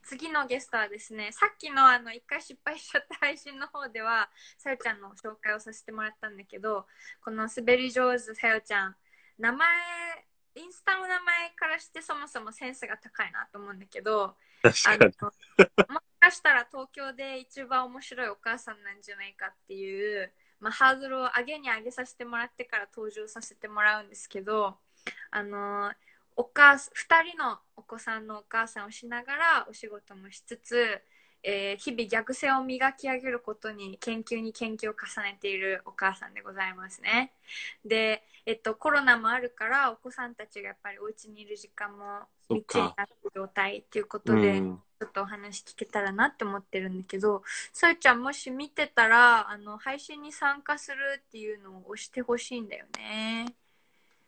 [0.02, 6.87] 次のゲストはですねさっきのあの一回失敗しちゃった配信の方ではさよちゃんの紹介をさせてもらったんだけど
[7.24, 8.96] この滑り上手さよちゃん
[9.38, 9.68] 名前
[10.54, 15.94] インスタの名前からしてそもそもセンスが高いなと思うんだけどあ確のかに。
[15.94, 24.76] もしかしたら東京で一番面白いお母さんなんじゃないかっていう、まあ、ハードルを上げに上げさせてもらってから登場させてもらうんですけど
[25.30, 25.90] あの
[26.36, 31.00] お母す2人のお子さんのお母さんをしながらお仕事もしつつ、
[31.42, 37.32] えー日々逆性を磨き上げることに研究に研究を重ねているお母さんでございますね。
[37.84, 53.46] で、えっと、コロナもあるからお子さんたちがやっぱりお家にいる時間も密になってる状態っていうことで、うんちょっとお話聞けたらなって思ってるんだけど、さゆちゃんもし見てたら、あの、配信に参加するっていうのを押してほしいんだよね。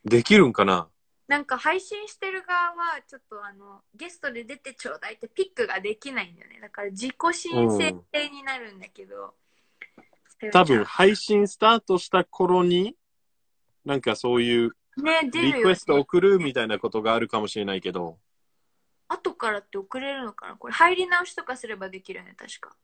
[0.05, 0.89] できるんかな？
[1.29, 6.59] なんか配信してる側は、ちょっとあの、ゲストで出てちょうだいってピックができないんだよね。
[6.61, 9.33] だから自己申請制になるんだけど。
[10.27, 12.97] さゆちゃん多分配信スタートした頃に、
[13.85, 15.85] なんかそういうね、出るよ、ねリクエス。
[15.87, 18.19] ト送るみたいなことがあるかもしれないけど、
[19.09, 20.57] 後からって送れるのかな？
[20.57, 22.77] これ入り直しとかすればできるよね、確か。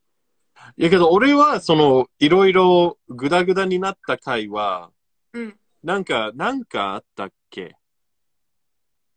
[0.76, 4.90] いやけど俺はそのいろいろグダグダになった回は、
[5.32, 5.56] うん。
[5.82, 7.74] なんか、なんかあったっけ？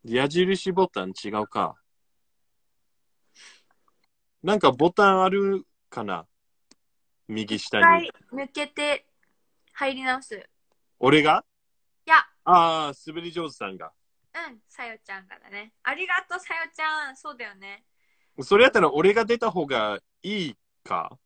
[0.05, 1.75] 矢印ボタン違うか。
[4.41, 6.25] なんかボタンあるかな？
[7.27, 8.05] 右下に。
[8.05, 9.05] 一回抜けて
[9.73, 10.35] 入り直す。
[10.35, 10.39] い
[10.99, 11.31] 俺が？
[11.31, 11.43] や、
[12.45, 13.91] ああ、滑り上手さんが。
[14.35, 15.73] うん、さよちゃんがだね。
[15.83, 17.15] ありがとう、さよちゃん。
[17.15, 17.85] そうだよね。
[18.41, 21.19] それやったら俺が出た方がいいか？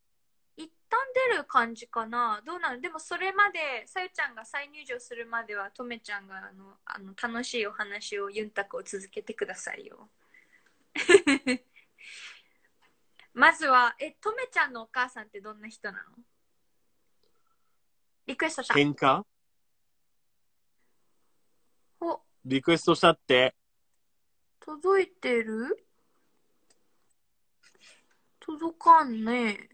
[0.58, 1.00] 一旦
[1.32, 2.42] 出る感じかな。
[2.46, 2.82] どうなの？
[2.82, 10.10] でもそれまで、さよちゃんが再入場するまでは、とめちゃんがあのあの楽しいお話をユンタクを続けてくださいよ。
[13.34, 16.24] まずは、え、とめちゃんのお母さんってどんな人なの？
[18.26, 18.74] リクエストした。
[18.74, 19.24] 喧嘩？
[22.02, 23.56] お、リクエストしたって。
[24.60, 25.86] 届いてる？
[28.40, 29.70] 届かんね。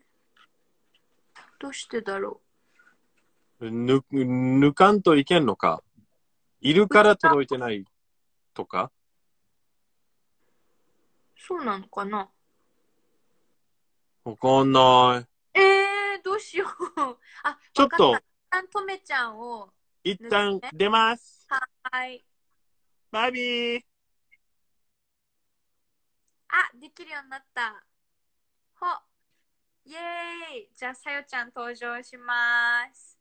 [1.59, 2.41] どうしてだろ
[3.59, 5.83] ぬ、抜かんといけんのか？
[6.61, 7.85] いるから届いてない
[8.53, 8.91] とか？
[11.37, 11.39] う。
[11.39, 12.29] そうなのかな？
[14.25, 15.59] わかんない。
[15.59, 16.69] えー、どうしよう。
[17.43, 18.57] あ、ちょっとわかた。
[18.59, 19.69] 一旦とめちゃんを、
[20.03, 21.47] 一旦出ます。
[21.49, 22.25] はい。
[23.09, 23.83] バイビー。
[26.49, 27.85] あ、できるようになった。
[28.75, 28.85] ほ
[29.85, 33.17] イエーイじゃあ、さよちゃん登場します。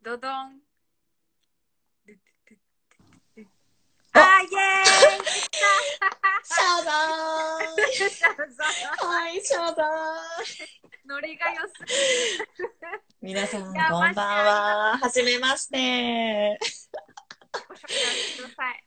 [0.00, 0.60] ドドン。
[4.16, 4.50] あ、イエー
[5.14, 5.56] イでき
[6.48, 6.96] 謝罪
[8.98, 9.84] たはい、謝罪
[11.06, 13.00] ノリが良すぎる。
[13.20, 14.98] 皆さん、こんやばんは。
[14.98, 16.58] はじめまして。
[17.52, 18.84] ご紹介してください。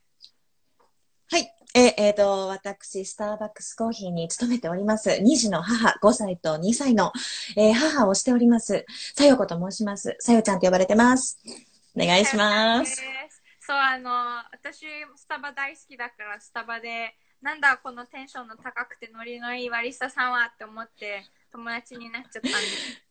[1.32, 1.56] はい。
[1.76, 5.12] えーえーと、私、スターバックスコーヒーに勤めております。
[5.12, 7.14] 2児の母、5歳と2歳の、
[7.56, 8.86] えー母をしております。
[9.16, 10.16] さよこと申します。
[10.20, 11.40] さよちゃんと呼ばれてます。
[11.96, 13.02] お願いします。
[13.70, 14.10] そう、あの、
[14.52, 23.04] 私、スタバ大好きだから、スタバで、なんだ、このテンションの高くてノリのいいワリスタさんはって思って、友達になっちゃったんです。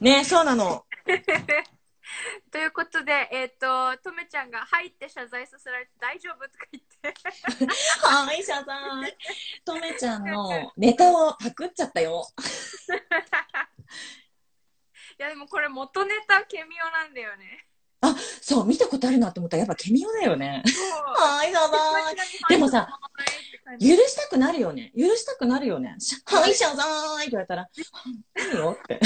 [0.00, 0.86] ねそうなの。
[2.52, 7.12] ということで、えっ、と、とめちゃんが入って謝罪させられて大丈夫とか言って。
[8.00, 9.18] はい、謝罪。
[9.64, 12.24] とめちゃんのネタをパクっちゃったよ。
[15.18, 17.66] いや、でもこれ元ネタケミオなんだよね。
[18.40, 20.62] そう、見たことあるなって思ったらやっぱケミオだよね。
[21.16, 21.58] はい、謝
[22.48, 22.56] 罪。
[22.56, 22.88] でもさ、
[23.80, 24.92] 許したくなるよね。
[24.96, 25.96] 許したくなるよね。
[25.98, 27.68] しはい、謝罪って言われたら、
[28.34, 29.00] 何よって。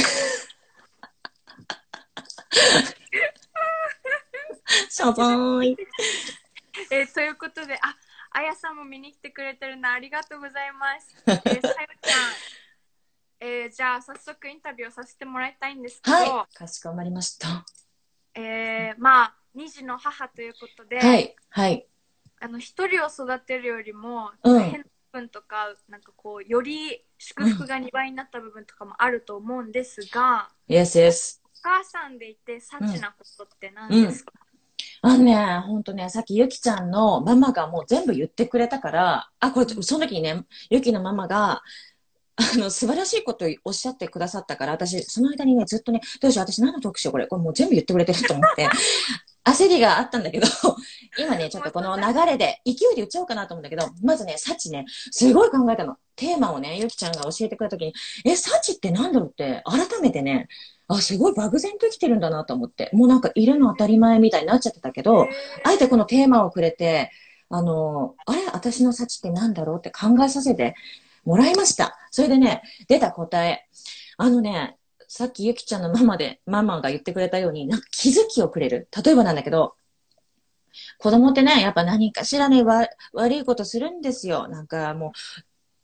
[4.91, 5.77] 謝罪。
[6.91, 7.97] えーということで、あ、
[8.31, 11.17] あやさんも見に来てくれてるのありがとうございます。
[11.27, 11.79] えー、さよちゃん、
[13.41, 17.65] えーじゃあ早速インタビューをさせてもらいたいんですけど、はい、かしこまりました。
[18.39, 21.87] えーまあ、二児の母ということで、はい、はい。
[22.41, 31.41] あの一人を育てるよりも、うん大変な部分とか、なんかこう、より祝福が2倍になった部分とかもあると思うんですが、Yes, yes.
[31.45, 34.33] お母さんでいて、幸なことって何ですか、
[35.03, 41.63] あのね、ほんとね、さっきゆきちゃんのママがもう全部言ってくれたから、あ、これ、その時にね、ゆきのママが、
[42.39, 48.69] あの、素晴らしいことをおっしゃってくださったから、私、その間にね、ずっとね、どうしよう、私何の特集これ、これもう全部言ってくれてると思って、
[49.45, 50.47] 焦りがあったんだけど、
[51.19, 55.97] 今ね、ちょっとこの流れで、勢いで言っちゃおうかなと思うんだけど、まずね、サチね、すごい考えたの。
[56.15, 60.49] テーマをね、ゆきちゃんが教えてくれた時に、え、サチってなんだろうって、改めてね、
[60.87, 65.29] あ、すごい漠然と生きてるんだなと思って、もうなんかいるの当たり前みたいになっちゃってたけど、
[65.65, 67.11] あえてこのテーマをくれて、
[67.51, 70.75] あの、あれ私の幸ってなんだろうって考えさせて
[71.29, 71.99] もらいました。
[72.11, 73.69] それでね、出た答え。
[74.17, 78.89] あのね、さっきゆきちゃんのママで、ママが言ってくれたように、なんか気づきをくれる。
[79.05, 79.75] 例えばなんだけど、
[80.99, 84.49] 子供ってね、やっぱ何かしらね、わ悪いことするんですよ。
[84.49, 85.11] なんかもう、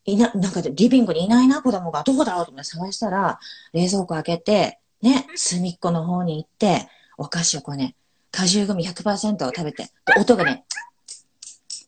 [0.07, 2.05] いな、なんかリビングにいないな、子供が。
[2.05, 3.39] どこだろうと思って探したら、
[3.75, 7.97] 冷蔵庫開けて、ね、隅っこの方に行って、お菓子をこうね、
[8.31, 10.65] 果汁グミ100%を食べて、音がね、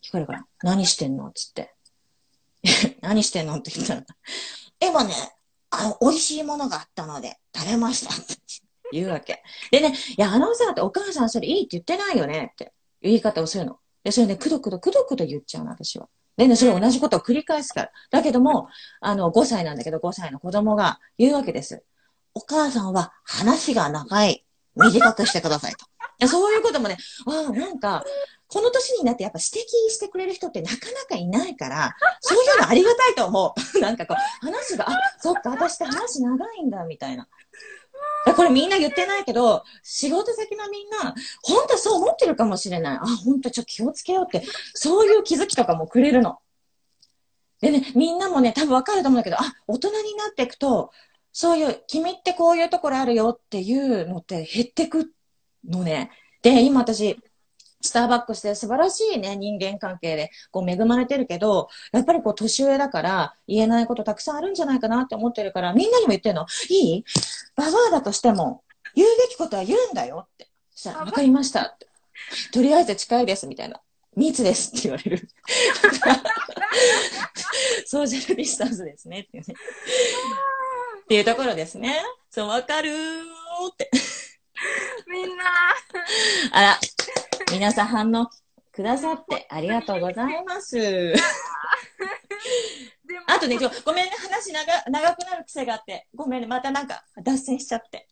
[0.03, 1.33] 聞こえるから、何してんの？
[1.33, 1.76] つって。
[3.03, 4.05] 何してんのって言ったら、
[4.81, 5.15] 今ね、
[5.71, 8.37] あ美味しいものがあったので、食べましたって
[8.93, 9.43] 言うわけ。
[9.71, 13.79] でね、いや、あのさ、ってお母さんそれいいって言ってないよねって言い方をするの。
[14.05, 16.09] で、それね、くどくどくどくど言っちゃうの、私は。
[16.37, 17.91] でね、それ同じことを繰り返すから。
[18.11, 18.69] だけども、
[19.01, 21.83] あの、5歳なんだけど、5歳の子供が言うわけです。
[22.35, 24.45] お母さんは話が長い。
[24.77, 25.87] 短くしてくださいと。
[25.87, 25.89] い
[26.21, 28.05] やそういうこともね、ああ、なんか、
[28.49, 33.79] この年になってやっぱ指摘してくれる人ってなかなかいないから、 そういうのありがたいと思う。
[33.81, 37.29] なんかこう、話が、あ、そっか、私って話長いんだ、みたいな。
[38.37, 42.97] これみんな言ってないけど、仕事先のみんな、本当そう思ってるかもしれない。
[42.97, 46.39] あ、本当ちょっと気をつけようって、そういう気づきとかもくれるの。
[47.61, 50.91] でね、みんなもね、多分わかると思うんだけど、あ、大人になっていくと、
[51.33, 55.13] そういう、君ってこういうところあるよっていうのって減ってく
[55.69, 56.11] のね。
[56.43, 57.19] で、今私、
[57.81, 66.47] スターバックスで素晴らしいね、人間関係で、こう恵まれてるけど、やっぱりこう年上だから言えないことたくさんあるんじゃないかなって思ってるから、みんなにも言ってるの。
[66.69, 67.05] いい？
[67.55, 68.63] ババアだとしても、
[68.95, 70.49] 言うべきことは言うんだよって。
[70.71, 71.87] そしたら、わかりましたって。
[72.53, 73.81] とりあえず近いですみたいな。
[74.17, 75.29] 密ですって言われる。
[77.87, 79.55] ソーシャルディスタンスですねっていうね。
[81.03, 82.03] っていうところですね。
[82.31, 82.93] そう、わかるー
[83.73, 83.91] って。
[85.07, 85.45] みんな、
[86.53, 86.81] あら、
[87.51, 88.29] 皆さん反応
[88.73, 91.15] くださってありがとうございます。
[93.27, 96.07] ああとね、ごめんね、話長長くなる癖があって。
[96.15, 98.09] ごめんね、またなんか脱線しちゃって。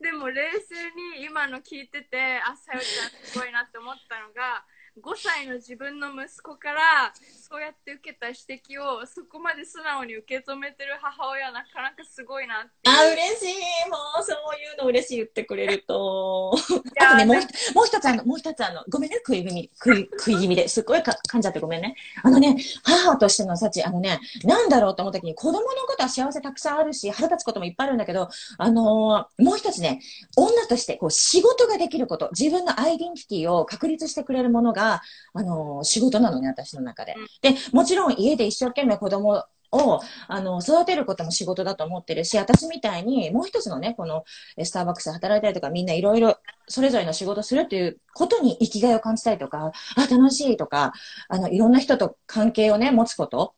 [0.00, 0.74] でも冷静
[1.18, 4.64] に今の聞いててあさよちゃんすごいなって思ったのが
[5.02, 13.90] 5歳の自分の息子からそうやって受けた指摘をそこまで素直に受け止めてる母親はなかなかすごいなってあ、嬉しい。
[13.90, 16.54] もう、そういうの嬉しい言ってくれると。
[17.00, 17.36] あとね、もう
[17.74, 21.96] もう一つあの、もう一つあの、ごめんね、食い気味、食い、食い気味ですっごいか噛んじゃってごめんね。
[22.22, 28.28] あのね、母としての幸、あのね、なんだろうと思った時に、子供のことは幸せたくさんあるし、腹立つこともいっぱいあるんだけど、
[28.58, 30.00] あのーもう一つね、
[30.36, 37.18] 女として、こう、仕事ができること、自分のアイデンティティを確立してくれるものが、あのー仕事なのね、私の中で。
[37.42, 44.24] で、もちろん家で一生懸命子供を、あの、育てることも仕事だと思ってるし、私みたいに、もう一つのね、この、
[44.56, 50.92] えスターバックスで働いたりとか、みんないろいろ、それぞれの仕事するっていうことに生きがいを感じたりとか、あ、楽しいとか、
[51.28, 53.54] あの、いろんな人と関係をね、持つこと。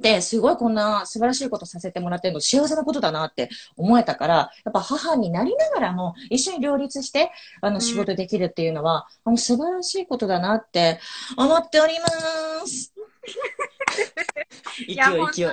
[0.00, 11.00] で、すごいこんな素晴らしいことさせてもらってるの幸せなことだなって思えたから、やっぱ母になりながらも一緒に両立して、あの、ん仕事できるっていうのは、あの、素晴らしいことだなって
[11.36, 12.92] 思っております。
[14.78, 15.52] 勢 いいや 本当勢いに。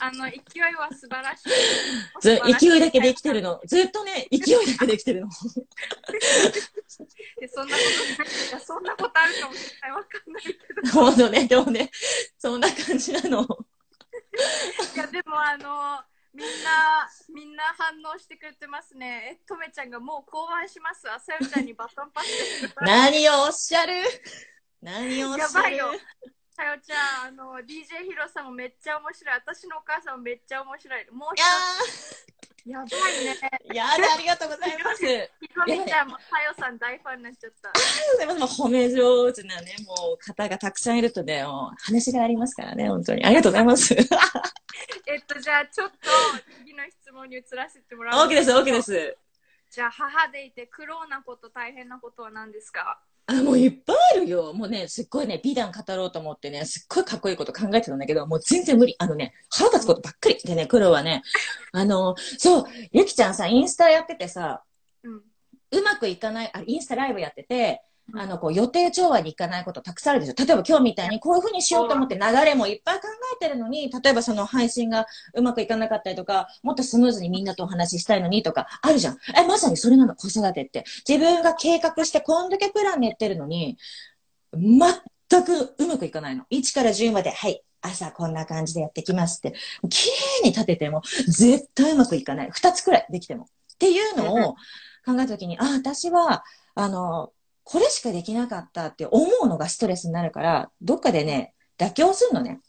[0.00, 1.50] あの勢いは素晴らしい。
[2.20, 3.60] ず勢いだけで生きてるの。
[3.66, 5.28] ずっとね、 勢いだけで生きてるの。
[7.40, 7.82] でそんなこ
[8.58, 10.90] とそんなことあるかもしれないわかんないけど。
[10.92, 11.90] ほんとね、でもね、
[12.38, 13.46] そんな感じなの。
[14.94, 16.02] いやでもあの
[16.34, 19.38] みんなみんな反応してくれてますね。
[19.42, 22.28] えとめちゃんがもう考案しますあさよちゃんにバトンパス
[22.82, 23.94] 何をおっしゃる？
[24.82, 25.52] 何をおっしゃる？
[25.52, 25.92] やばいよ
[26.58, 29.34] さよちゃんあの DJ ヒロさんもめっちゃ面白い。
[29.36, 31.06] 私のお母さんもめっちゃ面白い。
[31.12, 31.38] もう一
[31.86, 32.26] つ。
[32.66, 33.38] やばいね。
[33.70, 35.06] ー、やだ、ありがとうございます。
[35.06, 37.70] ひとみちゃんもさよさん大ファンになっちゃった。
[38.18, 43.24] でも褒め上手なね、もう方がたくさんいるとね、もう話がありますからね、本当に。
[43.24, 43.94] ありがとうございます。
[45.06, 45.96] えっとじゃあちょっと
[46.58, 48.26] 次の質問に移らせてもらう。
[48.26, 49.16] OK です、OK です。
[49.70, 53.00] じゃあ母でいて苦労なこと大変なことは何ですか？
[53.30, 54.54] あ、もういっぱいあるよ。
[54.54, 58.96] もうね、すっごいね、美談語ろうと思ってね、すっごいかっこいいこと考えてたんだけど、もう全然無理。
[58.98, 60.36] あのね、腹立つことばっかり。
[60.42, 61.22] でね、黒はね、
[61.72, 64.64] あの、そう、ゆきちゃんさ、インスタやっててさ、
[65.02, 65.22] うん
[65.70, 67.82] うまくいかない、あ、インスタライブやってて、
[68.14, 70.34] あの、こう、予定調和にいかないことたくさんあるでしょ。
[70.46, 79.18] 例えば今日みたいにこういうふうにしようと思って流れもいっぱい考えてるのに、例えばその配信がうまくいかなかったりとか、もっとスムーズにみんなとお話ししたいのにとか、あるじゃん。
[79.36, 80.84] え、まさにそれなの、子育てって。
[81.06, 83.76] 自分が計画してこんだけプラン練ってるのに、
[84.54, 86.44] 全くうまくいかないの。
[86.50, 87.62] 1から10まで、はい。
[87.80, 89.54] 朝こんな感じでやってきますって。
[89.88, 90.08] 綺
[90.42, 92.50] 麗に立てても、絶対うまくいかない。
[92.50, 93.44] 2つくらいできても。
[93.44, 93.46] っ
[93.78, 94.54] ていうのを
[95.04, 96.42] 考えたときに、あ、私は、
[96.74, 97.32] あの、
[97.70, 102.60] これしかできなかったって思うのがストレスになるから、どっかでね、妥協するのね。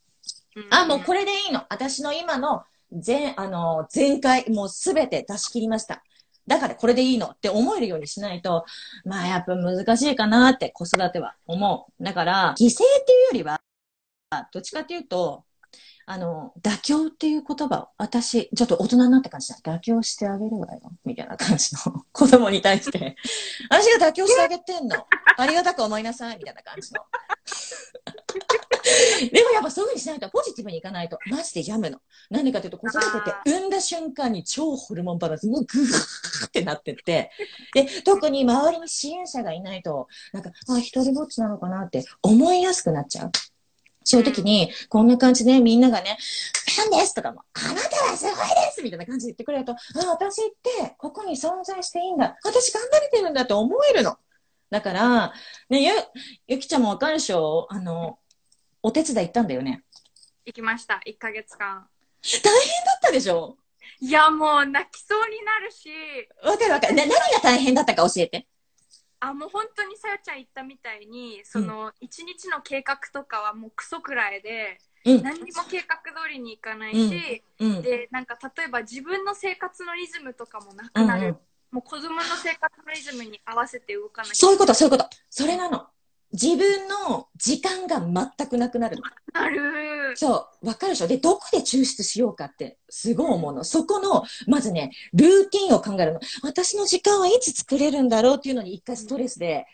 [0.71, 1.63] あ、もうこれでいいの。
[1.69, 6.03] 私の今の全、あの、全開、もうすべて出し切りました。
[6.47, 8.65] だからこれでいいのって思えるようにしないと、
[9.05, 12.03] まあやっぱ難しいかなって子育ては思う。
[12.03, 13.61] だから、犠牲っていうよりは、
[14.51, 15.45] どっちかっていうと、
[16.11, 19.57] あの、妥協っていう言葉を、私、ちょっと大人になった感じだ。
[19.63, 20.81] 妥協してあげるわよ。
[21.05, 23.15] みたいな感じの 子供に対して。
[23.69, 25.05] 私が妥協してあげてんの。
[25.37, 26.39] ありがたく思いなさい。
[26.39, 27.01] みたいな感じの。
[29.31, 32.01] でもやっぱそういうふうにしないとポジティブにいかないと、マジで病むの。
[32.31, 37.29] なんでかというと、子育てって産んだ瞬間に超ホルモンバランス、もうグーってなってって、
[37.75, 43.31] で、特に周りに支援者がいないと、なんか、あ、一人ぼっちなのかなって思いやすくなっちゃう。
[44.09, 46.17] そういう時に、こんな感じでみんながね、
[46.79, 48.35] なんですとかも、あなたはすごいで
[48.71, 52.35] すみたいな感じで言ってくれると、あ、私ってここに存在していいんだ。
[52.43, 54.17] 私頑張れてるんだって思えるの。
[54.71, 55.33] だから、
[55.69, 55.91] ね、ゆ、
[56.47, 57.67] ゆきちゃんもわかるでしょ？
[57.69, 58.17] あの、
[58.81, 59.83] お手伝い行ったんだよね。
[60.43, 61.85] 行きました1ヶ月間
[62.23, 63.57] 大変だったでしょ？
[64.01, 65.87] いやもう泣きそうになるし
[66.43, 66.95] わかるわかる。
[66.95, 68.47] な、何が大変だったか教えて。
[69.19, 75.23] あもう本当にさよちゃん言ったみたいにその一日の計画とかはもうクソくらいでうん。
[75.23, 77.81] 何にも計画通りにいかないし、うん。
[77.81, 81.37] でなんか例えば自分の生活のリズムとかもなうんくなる、うん
[81.71, 85.07] もう子供の生活のリズムに合わせて動かなきゃそういうこと、そういうこと。
[85.29, 85.85] それなの。
[86.31, 89.03] 自分の時間が全くなくなるの。
[89.33, 91.07] なるそう、わかるでしょ？
[91.07, 93.63] で、どこで抽出しようかって、すごい思うの。
[93.63, 96.19] そこの、まずね、ルーティンを考えるの。
[96.43, 99.65] 私の時間はいつ作れるんだろうっていうのに一回ストレスで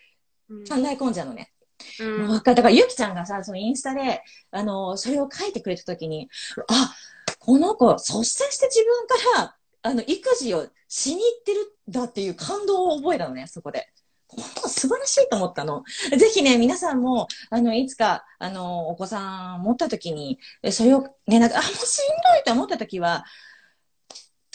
[0.49, 1.51] うん考え込んじゃうのね。
[1.99, 6.30] うんわかるだから、ゆきちゃんがさ、そのインスタで、あの、それを書いてくれたときに、
[6.70, 6.95] あ、
[7.39, 13.89] この子、率先して自分から、あの、育児をしに行ってるんだっていう感動を覚えたのね、そこで。
[14.28, 15.84] 本 当素晴らしいと思ったの。
[16.17, 20.39] ぜひね、皆さんも、あの、いつか、あの、お子さん持った時に、
[20.71, 23.26] それをね、なんか、あ、もうしんどいと思った時は、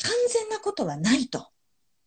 [0.02, 1.48] 完全なことはないと。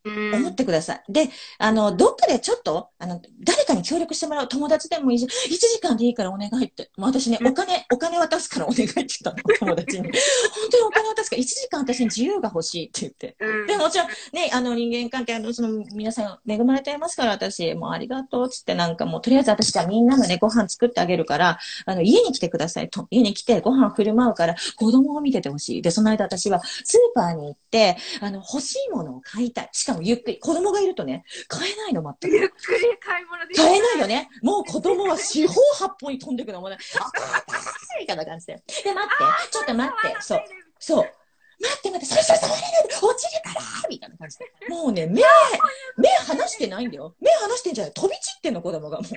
[0.04, 1.02] うん思ってください。
[1.08, 6.90] で、あの、どっかでちょっと、あの、誰かに協力してもらう友達でもいいし、1時間でいいからお願いって。
[6.96, 10.02] もう私ね、お金、お金渡すからお願いって言ったの、 友達に。
[10.02, 10.12] 本
[10.70, 13.36] 当にお金渡すから、1時間私に自由が欲しいって言って。
[13.40, 23.06] うんでもちろん、ね、あの人間関係、あの、その、皆さん恵まれていますから、私、もうありがとうっつって、なんかもう、とりあえず私じゃあみんなのね、ご飯作ってあげるから、あの、家に来てくださいと。
[23.10, 25.82] 家に来てご飯振る舞うから、子供を見ててほしい。
[25.82, 29.68] で、その間私はスーパーに行って、あの、欲しいものを買いたい。
[29.72, 30.38] しかもゆっくり。
[30.38, 32.36] 子供がいるとね、買えないの、全く。
[32.36, 34.28] ゆっくり買い物でき買えないよね。
[34.42, 38.62] もう子供は四方八方に飛んでくのもね、あーみたいな感じで。
[38.84, 40.40] で、待って、ちょっと待って、そう。
[40.78, 41.04] そう。
[41.60, 44.52] 待って待って、それそれ触れないで落ちるからみたいな感じで。
[44.68, 45.22] もうね、目、
[45.96, 47.14] 目離してないんだよ。
[47.20, 49.12] 目離してんじゃない飛び散ってんの、子供がもう。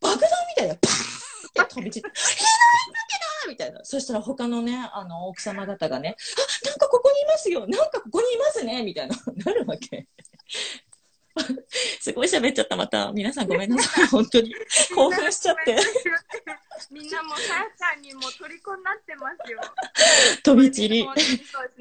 [0.00, 1.25] 爆弾みたいな、パー
[1.64, 2.42] って飛び散って、ひど
[2.86, 3.84] いんだけどみたいな。
[3.84, 6.16] そしたら他のね、あの、奥様方がね、
[6.64, 10.08] あ、なんかここにいますよなんかここにいますねみたいな、なるわけ。
[12.00, 13.12] すごい喋っちゃった、また。
[13.12, 14.54] 皆さんごめんなさい、 本当に。
[14.94, 15.76] 興奮しちゃって。
[16.90, 19.60] みんなもうさやちゃんにもう虜になってますよ。
[20.42, 21.08] 飛び散り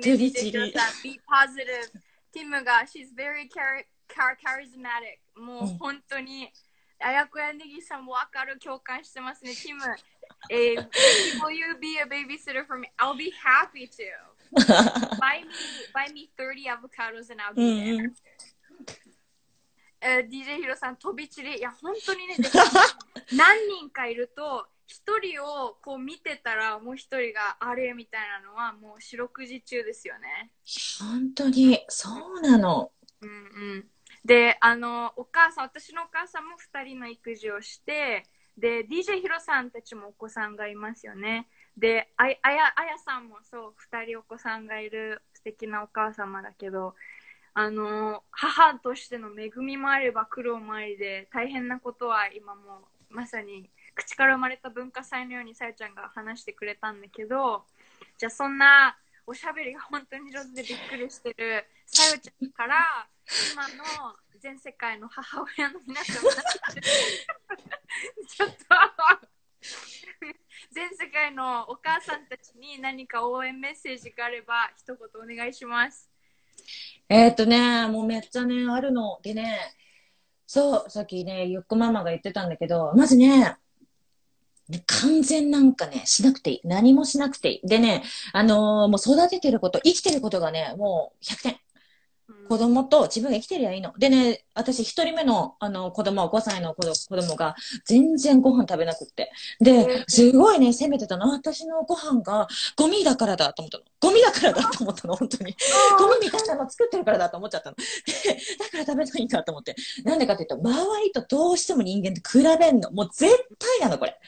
[0.01, 0.73] 飛び散り
[1.03, 2.05] Be positive.
[2.32, 5.41] ティムが、she's very char char charismatic.
[5.41, 6.51] もう本当に、
[7.06, 9.51] あやこやねぎさんもわかる、共感してますね。
[9.51, 9.82] ティム、
[10.49, 10.89] えー、
[11.39, 12.89] will you be a babysitter for me?
[12.97, 14.03] I'll be happy to.
[15.20, 15.51] buy me,
[15.93, 18.06] buy me 30 avocados and I'll う be ん there.
[18.06, 18.14] うん。
[20.01, 21.60] えー DJ ヒロさん、飛び散り。
[21.60, 22.49] いや、本当にね、 で
[23.38, 30.49] 何人かいると、一人をこう見てたら、もう一人があれみたいなのは、もう四六時中ですよね。
[30.99, 32.91] 本当に、そうなの。
[33.22, 33.34] うんう
[33.76, 33.89] ん。
[34.26, 38.26] で、あの、お母さん、私のお母さんも二人の育児をして、
[38.57, 41.47] で、DJ ヒロさんたちもお子さんがいますよね。
[41.78, 46.95] で、あや、あやさんもそう、二人お子さんがいる素敵なお母様だけど、
[47.53, 57.63] あの、母としての恵みもあれば苦労もありで、大変なことは今も、まさに、口から生まれた文化祭のようにさやちゃんが話してくれたんだけど、
[58.17, 58.97] じゃあそんな
[59.28, 63.07] おしゃべりが本当に上手でびっくりしてるさよちゃんから、
[63.53, 63.84] 今の
[64.39, 68.55] 全世界の母親の皆様ちょっと
[70.71, 76.11] 全世界のお母さんたちに何か応援メッセージがあれば一言お願いします。
[77.09, 79.19] えーっとね、もうめっちゃね、あるの。
[79.23, 79.59] でね、
[80.45, 83.57] そう、さっきね、ゆっこママが言ってたんだけど、まずね、
[84.88, 86.61] 完全なんかね、しなくていい。
[86.63, 87.68] 何もしなくていい。
[87.68, 88.03] でね、
[88.34, 91.51] あのーもう育ててること、生きてることがね、もう100点。
[91.53, 91.66] うん
[92.49, 93.93] 子供と自分が生きてりゃいいの。
[93.97, 97.55] でね、私一人目のあの子供、5歳の子子供が
[97.86, 99.32] 全然ご飯食べなくって。
[99.59, 101.30] で、すごいね、責めてたの。
[101.32, 103.84] 私のご飯がゴミだからだと思ったの。
[103.99, 105.55] ゴミだからだと思ったの、本当に。
[105.99, 107.76] ゴミみたいなの作ってるからだと思っちゃったの。
[107.76, 107.84] で、
[108.57, 109.76] だから食べないんだと思って。
[110.03, 112.91] なんでかっていうと、周りとどうしても人間って比べんの。
[112.91, 114.20] もう絶対なの、これ。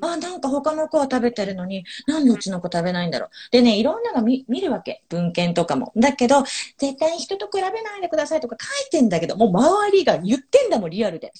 [0.00, 3.30] あ、なんか他の子は食べてるのに、なんでうちの子食べないんだろう。
[3.50, 5.02] でね、いろんなの見見るわけ。
[5.08, 5.92] 文献とかも。
[5.96, 6.42] だけど、
[6.78, 11.32] 絶対人と比べないでくださいとか書いてんだけど、もう周りが言ってんだもん、リアルで。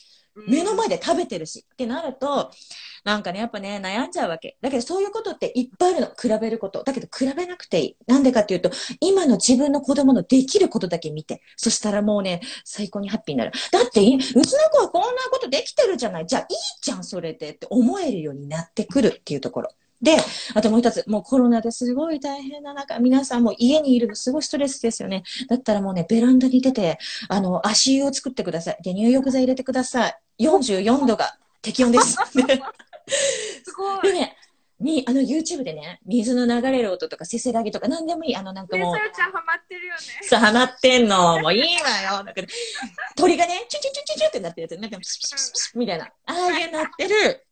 [0.49, 1.64] 目の前で食べてるし。
[1.72, 2.51] ってなると、
[3.05, 4.57] なんかね、やっぱね、悩んじゃうわけ。
[4.62, 6.07] だけどそういうことっていっぱいあるの。
[6.07, 6.82] 比べること。
[6.84, 7.96] だけど比べなくていい。
[8.07, 11.42] なんでかっていうと、今の自分の子供のできることだけ見て。
[11.57, 13.52] そしたらもうね、最高にハッピーになる。
[13.70, 14.42] だって、うちの
[14.72, 16.26] 子はこんなことできてるじゃない。
[16.26, 19.70] じゃあいいじゃん、それでって思えるようになってくるっていうところ。
[20.00, 20.16] で、
[20.55, 25.24] あともう一つ、もうコロナですごい大変な中、皆さんも家にいるのすごいストレスですよね。
[25.48, 26.98] だったらもうね、ベランダに出て、
[27.28, 28.78] あの、足湯を作ってください。
[28.82, 30.16] で、入浴剤入れてください。
[30.40, 32.16] 44度が適温です。
[33.07, 33.12] で
[33.64, 34.02] すごい。
[34.02, 34.36] でね、
[34.80, 38.36] に、あの YouTube でね、水の流れる音とかせせらぎとか何でもいい。
[38.36, 40.00] あのなんかで、もうさ、よちゃんハマってるよね。
[40.22, 41.40] さ、ハマってんの。
[41.40, 42.24] もういいわよ。
[42.24, 42.48] なんかね
[43.16, 44.80] 鳥がね、チュチュチュチュチュってなってるやつ。
[44.80, 46.05] なんかプシプシプシプシみたいな。
[46.05, 47.46] ああいうなってる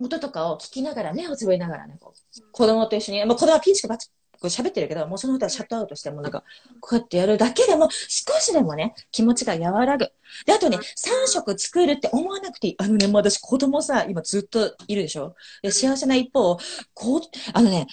[0.00, 4.08] 音とかを聞きながら、目をつぶりながらね、こう子供と一緒に、もう子供はピンチクバチ
[4.40, 6.42] こう喋ってるけど、もうその歌はシャットアウトして、もうなんか、
[6.80, 10.10] こうやってやるだけでも、少しでもね、気持ちが和らぐ。
[10.46, 12.76] で、あとね、3食作るって思わなくていい。
[12.78, 15.34] あのね、もう私子供さ、今ずっといるでしょ？
[15.62, 16.56] で、幸せな一方、
[16.94, 17.20] こう、
[17.52, 17.86] あのね、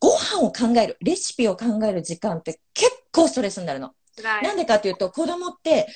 [0.00, 3.92] ご飯を考える、レシピを考える時間って結構ストレスになるの。
[4.42, 5.86] なんでかっていうと、子供って、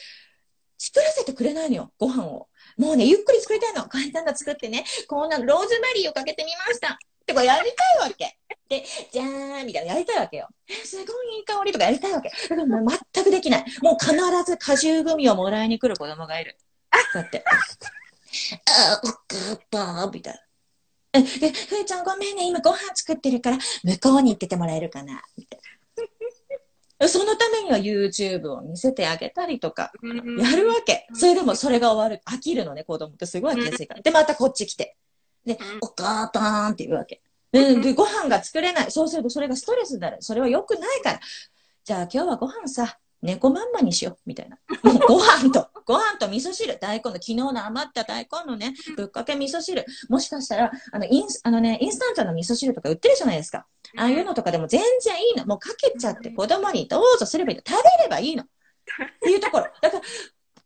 [0.78, 2.48] 作らせてくれないのよ、ご飯を。
[2.76, 3.88] もうね、ゆっくり作りたいの。
[3.88, 6.98] 簡単な作ってね、こんなのローズマリーをかけてみました。
[7.26, 8.38] ってこうやりたいわけ。
[8.68, 10.48] で、じゃーんみたいなやりたいわけよ。
[10.68, 12.30] え、すごいいい香りとかやりたいわけ。
[12.30, 13.64] だからもう全くできない。
[13.82, 14.14] もう必
[14.44, 16.56] ず果汁グミをもらいに来る子供がいる。
[16.90, 17.44] こうやって。
[17.46, 19.16] あ、おか
[19.54, 20.40] っぱみたいな。
[21.14, 25.60] え、で、ふーちゃんごめんね、今ご飯作ってるから、向こうに行っててもらえるかなみたい
[26.98, 27.08] な。
[27.08, 31.06] そのためには YouTube を見せてあげたりとか、うんやるわけ。
[31.14, 32.22] それでもそれが終わる。
[32.24, 34.02] 飽きるのね、子供ってすごい飽きやすいから。
[34.02, 34.96] で、またこっち来て。
[35.46, 37.22] でん、お母さんって言うわけ。
[37.52, 38.90] で、でご飯が作れない。
[38.90, 40.18] そうするとそれがストレスになる。
[40.20, 41.20] それは良くないから。
[41.84, 44.18] じゃあ今日はご飯さ、猫まんまにしよう。
[44.26, 44.58] みたいな。
[44.82, 46.78] も うご飯と、ご飯と味噌汁。
[46.78, 49.84] 大根の、昨日の余った大根のね、ぶっかけ味噌汁。
[50.08, 53.66] もしかしたら、あの、インス、あのね、インスタントの味噌汁とか売ってるじゃないですか。
[53.96, 55.46] ああいうのとかでも全然いいの。
[55.46, 57.62] もうかけちゃって子供にどうぞすればいいの。
[57.66, 58.42] 食べればいいの。
[58.44, 58.46] っ
[59.20, 59.66] ていうところ。
[59.80, 60.02] だから、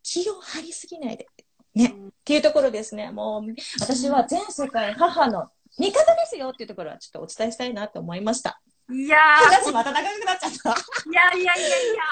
[0.02, 1.28] 気を張りすぎないで。
[1.74, 1.86] ね。
[1.86, 1.90] っ
[2.24, 3.10] ていうところですね。
[3.10, 5.48] もう、私は全世界母の
[5.78, 8.60] 味方ですよっていうところはちょっとお伝えしたいなと思いました。
[8.92, 10.70] いや話また長くなっちゃった。
[10.70, 12.02] ー、いやいやいやいや、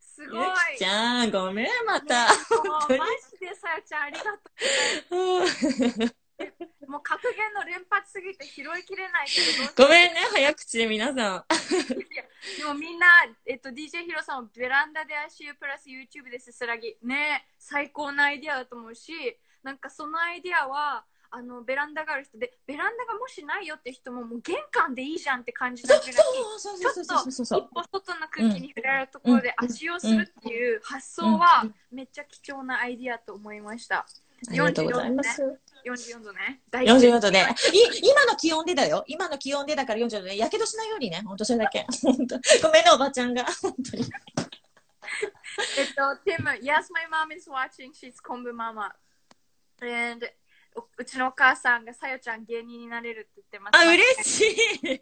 [0.00, 0.46] すごい。
[0.72, 2.26] ゆきちゃん、ごめん、また。
[2.26, 2.32] も
[2.90, 4.30] うマジでさよちゃんありがと
[6.12, 6.26] う。
[6.86, 9.40] もう格言の連発すぎて拾いきれないけ
[9.74, 11.16] どごめんね、早口で皆さん。
[11.16, 11.34] いや
[12.58, 13.06] でもみんな、
[13.46, 16.96] えっと、DJ ヒロさんもベランダで足湯プラス YouTube ですすらぎ。
[17.02, 19.12] ね最高なアイディアだと思うし、
[19.62, 26.14] なんかそのアイディアは、あの、ベランダがある人で、ベランダがもしないよって人ももう玄関でいいじゃんって感じそうなぐらい。
[26.16, 27.74] そうそうそうそうそうそう一。
[27.74, 34.06] 歩外の空気に触れるところで足をするっていう発想はめっちゃ貴重なアイディアと思いました。
[34.48, 35.42] ありがとうございます。
[35.86, 36.60] 44度ね。
[36.72, 37.42] 44度で、い
[38.02, 39.04] 今の気温でだよ。
[39.06, 41.22] 今の気温でだから44度で、やけどしないようにね。
[41.24, 41.86] ほんとそれだけ。
[42.62, 43.44] ごめんね、おばちゃんが。
[43.62, 44.04] 本当に。
[45.78, 47.92] えっと、Tim, yes, my mom is watching.
[47.92, 48.94] She's 昆布ママ。
[49.80, 50.45] And お
[50.98, 53.76] うちのお母さんがさよちゃん芸人になれるって言ってます。
[53.76, 54.40] あ、嬉し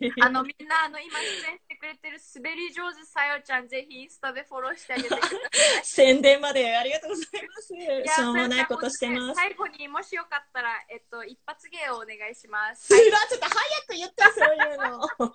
[0.05, 0.13] い。
[0.23, 5.39] あのみんなあの今出演してくれてる滑り上手さよちゃんぜひインスタでフォローしてあげてください。
[5.83, 7.75] 宣伝までありがとうございます。
[7.75, 9.37] いやしょうもないことしてます。
[9.37, 12.87] 最後にもしよかったら、えっと、一発芸をお願いします。
[12.87, 15.35] すいません、ちょっと早く言って、そういうの。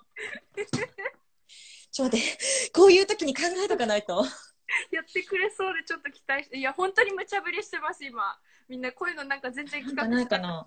[1.92, 4.24] ちょっと待って、こういう時に考えとかないと。
[4.90, 8.38] やってくれそうでちょっと期待して、いや、本当に無茶ぶりしてます、今。
[8.70, 10.66] みんなこういうのなんか全然なん企画かないかな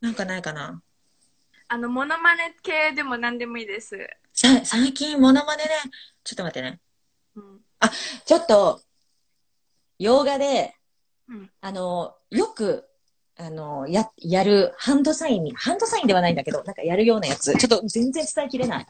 [0.00, 0.82] なんかないかな
[1.68, 3.96] あの、モノマネ系でも何でもいいです。
[4.32, 5.70] さ最近、モノマネね、
[6.24, 6.80] ちょっと待ってね。
[7.36, 7.60] うん。
[8.26, 8.82] ちょっと、
[10.00, 10.74] 洋画で、
[11.28, 12.88] うんあの、よく、
[13.36, 18.86] あの、や、やるハンドサインに、ハンドサインではないんだけど、なんかやるようなやつ、ちょっと全然伝えきれない。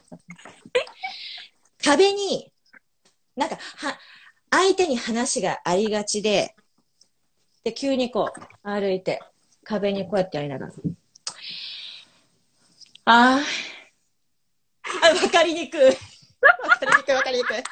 [1.85, 2.51] 壁に、
[3.35, 3.99] なんか、は、
[4.49, 6.55] 相手に話がありがちで、
[7.63, 9.21] で、急にこう、歩いて、
[9.63, 10.73] 壁にこうやってやりながら。
[13.05, 13.43] あー
[15.01, 15.81] あ、わかりにくい。
[15.81, 17.63] わかりにくい、わかりにくい。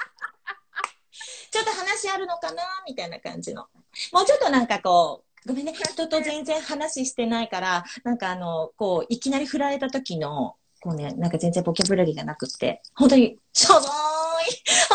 [1.52, 3.68] ちょっと話あるのかなみたいな感じの。
[4.14, 13.86] もうちょっとなんかこう、ごめんね、人と全然話してないから、なんかあの、こう、いきなり振られた時の、こうね、なんか全然ボキャブラリーがなくって、本当に、しょぼーい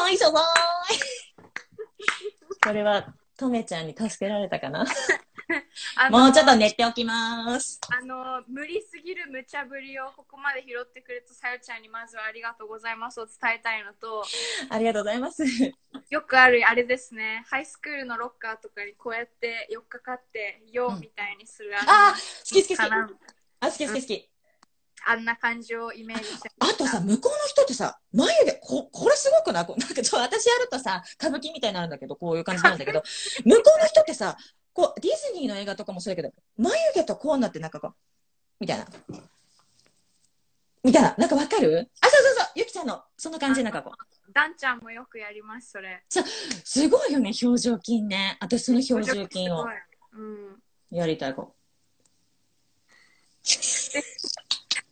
[0.01, 0.45] はい、しょぼーい
[2.65, 4.85] これは、とめちゃんに助けられたかな？
[6.11, 7.81] もうちょっと寝ておきます。
[7.89, 14.25] あの、無理すぎる無茶ぶりをここまで拾ってくれたさよちゃんにまずはありがとうございますを伝えたいのと、
[14.69, 15.45] ありがとうございます。
[16.11, 22.91] よくあるあれですね、ハイスクールのロッカーとかにこうやって寄っかかって、ようんみたいにする、あー好き好き好き
[23.61, 24.36] あ、好き好き好き。
[25.09, 29.67] あんな感じをイメージしてあとさ、向こうの人ってさ、眉毛、こ、これすごくない？
[29.79, 33.03] なんかちょ、私やるとさ、歌舞伎みたいになるんだけど、こういう感じなんだけど、
[33.47, 34.37] 向こうの人ってさ、
[34.73, 37.95] こう、ディズニーの映画とかもそうだけど、眉毛とこうなってなんかこう、
[38.59, 38.87] みたいな。
[40.83, 41.15] みたいな。
[41.19, 41.89] なんかわかる？
[42.01, 44.33] あ、そうそうそう、ゆきちゃんの、その感じなんかこう。
[44.33, 46.05] ダンちゃんもよくやります、それ。
[46.65, 48.37] すごいよね、表情筋ね。
[48.41, 49.67] 私その表情筋を。
[50.91, 51.55] やりたいこ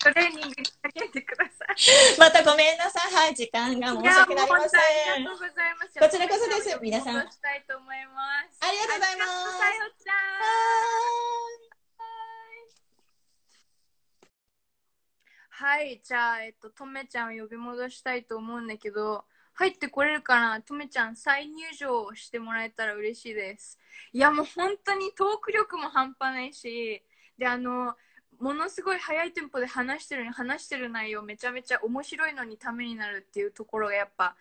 [0.04, 2.16] トレーニングにかけてください。
[2.16, 2.20] う。
[2.20, 3.14] またごめんなさい。
[3.14, 4.84] はい、時間が申し訳ありません。
[5.16, 5.98] ありがとうございます。
[5.98, 8.60] こちらこそです皆さん戻したいと思います。
[8.60, 10.84] ありがとうございますさよちゃん。
[15.56, 19.24] はい、じゃあ、えっと、とめちゃんを呼び戻したいと思うんだけど、
[19.54, 23.78] 入ってこれるかなとめちゃん、再入場してもらえたら嬉しいです。
[24.12, 27.02] いや、もう本当にトーク力も半端ないし、
[27.38, 27.94] で、あの、
[28.40, 34.36] ものすごい速いテンポで話してるのに話してる内容めちゃめちゃ面白いのにためになるっていうところがやっぱ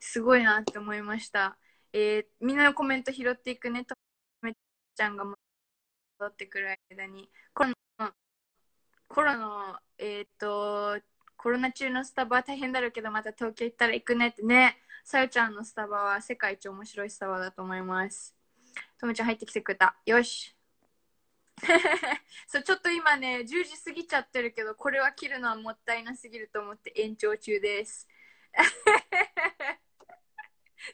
[0.00, 1.56] すごいなって思いました。
[1.92, 3.84] えーみんなのコメント拾っていくね。
[3.84, 3.94] と
[4.42, 4.52] め
[4.94, 5.36] ちゃんが戻
[6.26, 8.14] ってくる間に、コロナ、
[9.08, 11.00] コロナ、えっ、と、
[11.36, 14.78] コロナ中のスタバは大変だろうけど、また東京行ったら行くねってね。
[15.04, 18.34] さよちゃんのスタバは世界一面白いスタバだと思います。
[18.98, 19.96] ともちゃん入ってきてくれた。
[20.06, 20.55] よし。
[22.46, 28.06] そうちょっと今ね、10時過ぎちゃってるけど、これは切るのはもったいなすぎると思って延長中です。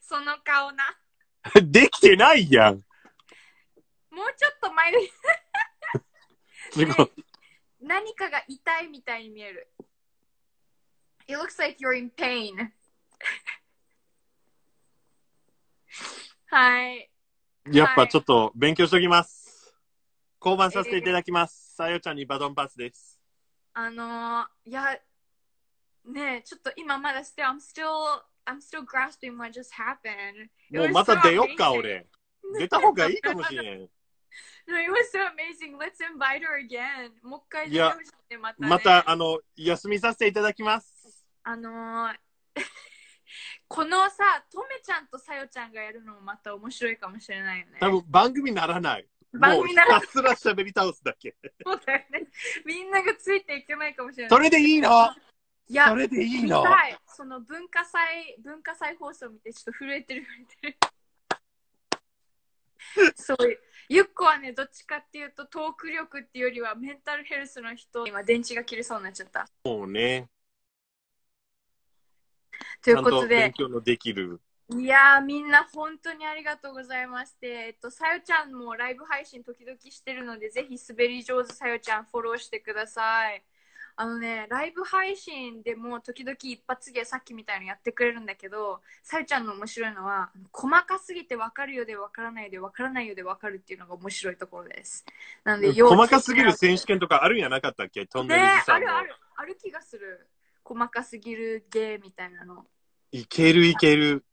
[0.01, 0.99] その顔な。
[1.63, 2.85] できてないやん。
[4.11, 5.13] もうちょっと前で
[6.71, 7.13] すごい。
[7.81, 9.69] 何かが痛いみたいに見える。
[11.27, 12.71] It looks like you're in pain.
[16.47, 17.11] はい。
[17.71, 19.42] やっぱちょっと勉強しときます。
[20.45, 21.77] 交番させていただきます。
[21.77, 23.21] さよちゃんにバトンパスです。
[23.75, 24.99] あのー、いや、
[26.05, 27.87] ねえ、ちょっと今まだ still, I'm still,
[28.45, 30.49] I'm still grasping what just happened.
[30.77, 32.09] もうまた出よっか.俺。
[32.59, 33.89] 出た方がいいかもしれん。
[34.67, 35.77] No, it was so amazing.
[35.79, 37.13] Let's invite her again.
[37.23, 38.69] もう一回出てほしいねまた、ね。
[38.69, 41.25] また、あの、休みさせていただきます。
[41.45, 42.17] あのー
[43.69, 47.79] このさ、とめちゃんとさよちゃんがやるのもまた面白いかもしれないよね。
[47.81, 49.09] 多分番組ならない。
[49.33, 51.35] 番組ならひたすら喋り倒すだけ。
[51.65, 52.29] そうだよね。
[52.67, 54.31] みんながついていけないかもしれない。
[54.31, 54.91] それでいいの？
[55.69, 56.65] いやそ、れでいい見の。
[57.07, 60.79] その文化祭、文化祭放送見てちょっと震えてる震えて
[63.07, 63.15] る。
[63.17, 63.59] そういう。
[63.89, 69.49] ゆっこはね、どっちかっていうとトーク力っていうよりはメンタルヘルスの人、今電池が切れそうになっちゃった。
[69.65, 70.29] もうね、
[72.83, 74.41] というんことで勉、強のできる。
[74.79, 83.43] いやーみんな本当にありがとうございまして、えっと、さよちゃんもライブ配信時々してるので、ぜひ滑り上手さよちゃんフォローしてください。
[83.95, 95.05] あのね、ライブ配信でも時々一発芸さっきみたいにやってくれるんだけど、さよちゃんの面白いのは、細かすぎて分かるようで分からないで分からないようで分かるっていうのが面白いところです。
[95.45, 98.07] なので、要細かすぎる選手権とかあるんやなかったっけ？
[98.07, 98.89] トンネねルズさんの。
[98.97, 100.27] あるある、ある気がする。
[100.65, 102.65] 細かすぎる芸みたいなの。
[103.11, 104.25] いけるいける。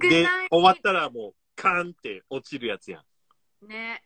[0.00, 3.02] で終わったらもう、カーンって落ちるやつや
[3.62, 3.68] ん。
[3.68, 4.02] ね。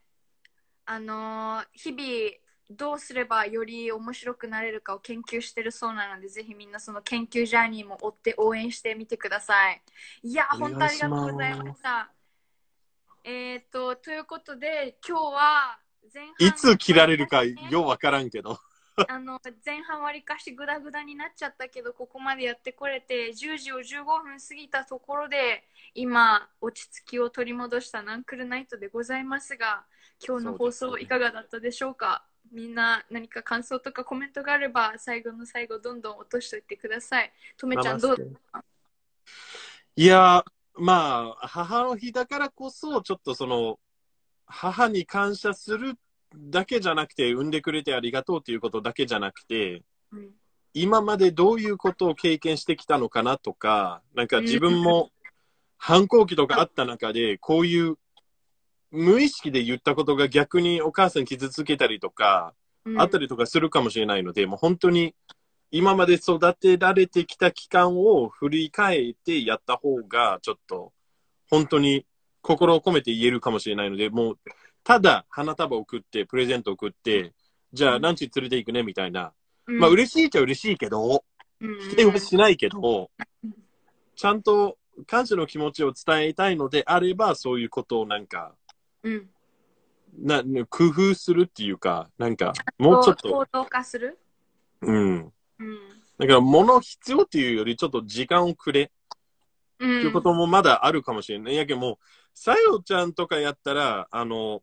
[0.84, 9.82] あのー日々どうすればより面白くなれるかを研究してるそうなのでぜひみんなその研究ジャーニーも追って応援してみてください。
[10.22, 12.10] いや本当ありがとうございました。
[13.22, 15.78] えっ、とということで今日は
[16.12, 18.58] 前半いつ切られるかようわからんけど。
[19.08, 29.84] あの前半わりかしグダグダになっちゃったけどここまでやってこれて10時を15分過ぎたところで今落ち着きを取り戻したナンクルナイトでございますが
[30.26, 32.24] 今日の放送いかがだったでしょうか？
[32.52, 37.32] みんな何か感想とかコメントがあれば最後の最後どんどん落としておいてください。
[37.56, 38.36] とめちゃんどう
[39.98, 40.44] いや、
[40.74, 43.80] まあ、母の日だからこそ、ちょっとその、
[44.46, 45.94] 母に感謝する
[46.36, 49.82] だけじゃなくて、産んでくれてありがとうっていうことだけじゃなくて、
[50.12, 50.30] うん。
[50.74, 55.10] 今までどういうことを経験してきたのかなとか、なんか自分も
[55.78, 57.96] 反抗期とかあった中で、こういう
[58.90, 63.00] 無意識で言ったことが逆にお母さん傷つけたりとか、うん。
[63.00, 65.14] あったりとかするかもしれないので、もう本当に
[65.70, 70.92] 今まで育てられてきた期間を振り返ってやった方が、ちょっと
[71.50, 72.06] 本当に
[72.42, 74.38] 心を込めて言えるかもしれないので、もう
[74.86, 77.32] ただ花束を送って、プレゼントを送って、
[77.72, 79.32] じゃあランチ連れて行くねみたいな。
[79.66, 79.80] うん。
[79.80, 81.24] まあ嬉しいっちゃ嬉しいけど、
[81.60, 81.80] うん。
[81.90, 83.10] 否定はしないけど、
[84.14, 84.78] ちゃんと
[85.08, 88.54] 感謝の気持ちを伝えたいのであれば、そういうことをなんか、
[89.02, 89.28] うん。
[90.20, 94.16] な工夫するっていうか、なんか、もうちょっと、行動化する？
[94.82, 95.32] うん。
[95.58, 95.78] うん。
[96.16, 98.92] だから物必要っていうよりちょっと時間をくれ。
[99.80, 99.98] うん。
[99.98, 101.56] っていうこともまだあるかもしれない。
[101.56, 101.96] やけどもう、
[102.34, 104.62] さよちゃんとかやったら、あの、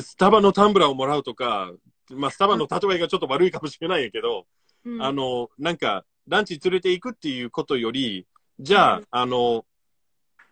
[0.00, 1.72] スタバのタンブラーをもらうとか、
[2.10, 4.46] まあ、スタバの例えがちょっと悪いかもしれないけど、
[4.84, 5.02] うん。
[5.02, 8.26] あの、なんか、ランチ連れて行くっていうことより、
[8.58, 9.06] じゃあ、うん。
[9.10, 9.64] あの、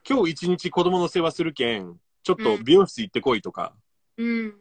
[0.09, 3.73] 今日一日子供の世話するけん、ちょっと美容室行ってこいとか、
[4.17, 4.55] うん。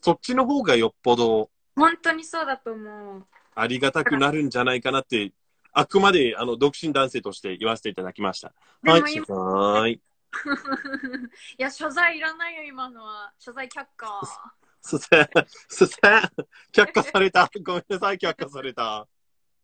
[0.00, 3.24] そっちの方がよっぽど本当にそうだと思う。
[3.54, 5.32] ありがたくなるんじゃないかなって、
[5.72, 8.52] あくまであの独身男性として言わせていただきました。
[8.82, 10.00] はい、はい。
[11.58, 13.32] いや、謝罪いらないよ、今のは。
[13.38, 14.20] 謝罪却下。
[14.80, 15.28] すせん、
[15.68, 16.22] すせん、
[16.72, 17.48] 却下された。
[17.64, 19.06] ごめんなさい、却下された。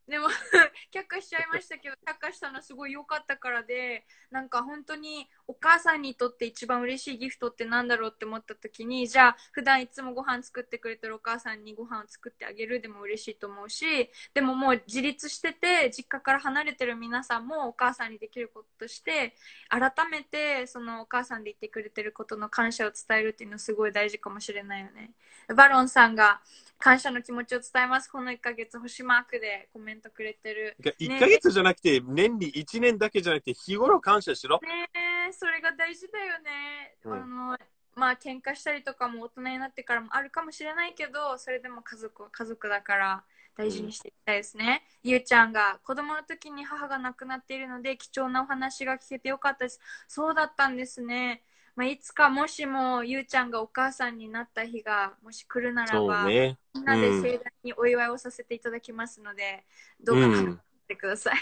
[0.08, 0.28] でも、
[0.90, 19.36] 却下しちゃいましたけど、却下したのはすごい良かったからで、なんか本当にお母さんにとって一番嬉しいギフトってなんだろうって思った時に、じゃあ、普段いつもご飯作ってくれてるお母さんにご飯を作ってあげるでも嬉しいと思うし、でももう自立してて、実家から離れてる皆さんもお母さんにできることとして、
[19.68, 25.12] 改めてそのお母さんでいてくれてることの感謝を伝えるっていうのすごい大事かもしれないよね。
[25.54, 26.40] バロンさんが
[26.78, 28.08] 感謝の気持ちを伝えます。
[28.08, 30.76] この1ヶ月星マークでコメンントくれてる。
[30.98, 34.60] 1ヶ月じゃなくて、年に1年だけじゃなくて、日頃感謝しろ。
[34.62, 34.88] ね
[35.28, 36.96] え、それが大事だよね。
[37.04, 37.58] うんあの、
[37.94, 43.24] まあ、喧嘩したりとかも大人になってからもあるかもしれないけど、それでも家族は家族だから
[43.56, 44.84] 大事にしていきたいですね。
[45.02, 49.80] ゆうちゃんが子供の時に母が亡くなっているので、貴重なお話が聞けてよかったです。
[50.06, 51.42] そうだったんですね。
[51.78, 56.58] まあ、いつかもしもゆうちゃんがお母さんになった日がもし来るならば、ね。
[56.74, 59.64] みんなで盛大にお祝いをさせていただきますので、
[60.00, 60.54] どうかうん。
[60.54, 60.58] っ
[60.88, 61.36] てください。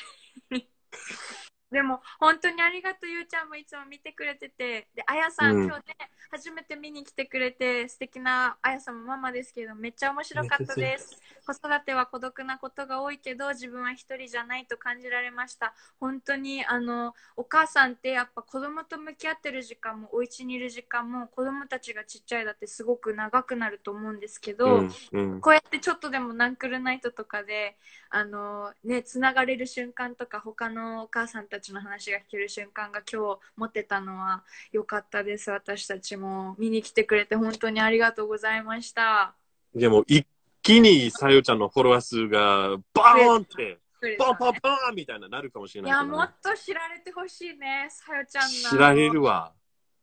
[1.72, 5.96] でも本当にありがとうゆうちゃんもいつも見てくれててであやさん、うん今日ね
[6.30, 11.16] 初めて見に来てくれて素敵なあやさんもママですけどめっちゃ面白かったです
[11.46, 24.90] 子育ては孤独なことが多いけど自分は一人じゃないと感じられました本当にあのお母さんってやっぱ子供と向き合ってる時間もお家にいる時間も子供たちがちっちゃいだってすごく長くなると思うんですけど、うん。
[25.12, 25.40] うん。
[25.40, 27.76] こうやってちょっとでもナンクルナイトとかで、
[28.10, 35.50] あのね、つながれる瞬間とか、他のお母さんたちの話が聞ける瞬間が今日持ってたのは良かったです。
[35.50, 39.34] 私たちも見に来てくれて本当にありがとうございました。
[39.74, 40.26] でも、一
[40.66, 43.78] 気にさよちゃんのフォロワー数が、バーンって、
[44.18, 48.70] ポンポンポンみたいななるかもしれいや、ないけどね、もっと知られてほしいね、さよちゃんの。
[48.70, 49.52] 知られるわ。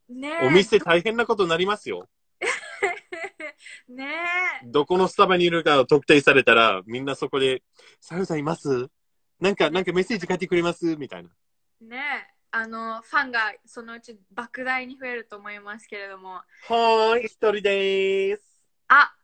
[0.08, 2.08] ねお店大変なことになりますよ。
[3.88, 4.14] ね
[4.64, 7.62] どこのスタバにいるかを特定されたら、みんなそこで、
[8.00, 8.88] さよさんいます？
[9.40, 10.96] なんか、なんかメッセージ書いてくれます？
[10.96, 11.28] みたいな。
[11.82, 11.96] え、ね
[12.30, 12.34] え。
[12.52, 16.36] あの、ファンがそのうち莫大に増えると思いますけれども。
[16.36, 18.42] はーい、一人でーす。
[18.88, 19.14] あ、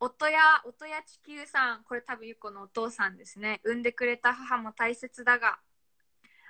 [0.00, 3.60] 音や、音や地球さん、これ多分ゆっこのお父さんですね。
[3.64, 5.58] 産んでくれた母も大切だが、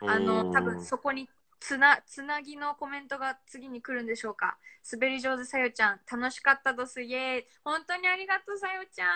[0.01, 1.29] あの、多分そこに
[1.61, 4.59] つな、つなぎのコメントが次に来るんでしょうか。
[4.91, 7.47] 滑り上手さよちゃん、楽しかったどす、イエーイ。
[7.65, 9.07] 本当にありがとう、さよちゃ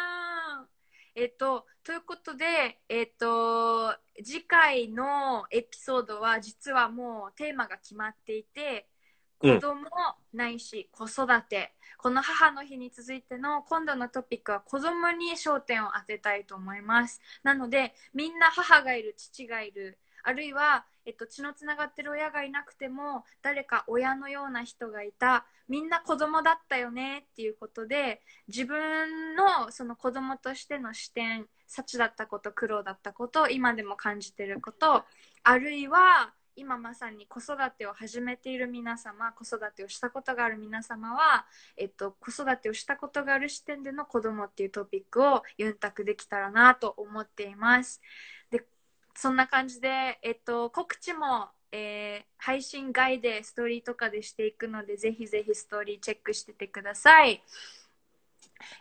[0.62, 0.68] ん。
[1.14, 8.97] えっと、ということで、えっと、次回のエピソードは実はもうテーマが決まっていて、うん
[9.38, 9.86] 子供
[10.32, 17.20] ないし子育て、この母の日に続いての今度のトピックは子供に焦点を当てたいと思います。
[17.42, 35.04] なので、みんな母がいる、父がいる、あるいは、えっと、血のつながってる親がいなくても、誰か親のような人がいた、みんな子供だったよねっていうことで、自分のその子供としての視点、幸だったこと、苦労だったこと、今でも感じてること、
[35.42, 41.46] あるいは、今まさに子育てを始めている皆様、子育てをしたことがある皆様は、
[41.76, 48.00] えっと、子育てをしたことがある視点での子供っていうトピックをユンタクできたらなと思っています。
[48.50, 48.66] で、
[49.14, 57.42] そんな感じで、えっと、告知も、えー配信外でストーリーとかでしていくので、ぜひぜひストーリーチェックしててください。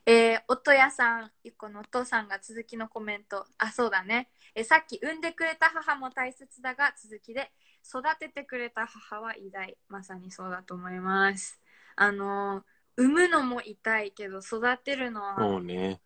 [0.06, 3.46] えー、音屋さん、ゆっこのお父さんが続きのコメント。
[3.58, 4.30] あ、そうだね。
[4.56, 7.52] えさっき産んでくれた母も大切だが、続きで、
[7.88, 9.78] 育ててくれた母は偉大。
[9.88, 11.60] まさにそうだと思います。
[11.96, 12.64] あのー
[13.00, 16.02] 産むのも痛いけど、育てるのはそうね。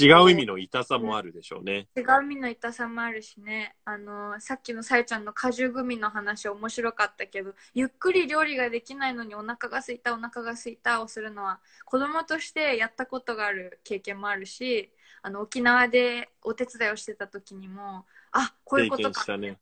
[0.00, 1.86] 違う意味の痛さもあるでしょうね。
[1.94, 3.76] 違う意味の痛さもあるしね。
[3.84, 14.90] あのーさっきのさゆちゃんの果汁グミの話面白かったけど、ゆっくり料理ができないのにお腹が空いた、お腹が空いたをするのは、子供としてやったことがある経験もあるし、
[15.22, 19.10] あの、沖縄でお手伝いをしてた時にも、あ、こういうことか。
[19.10, 19.58] 経験したね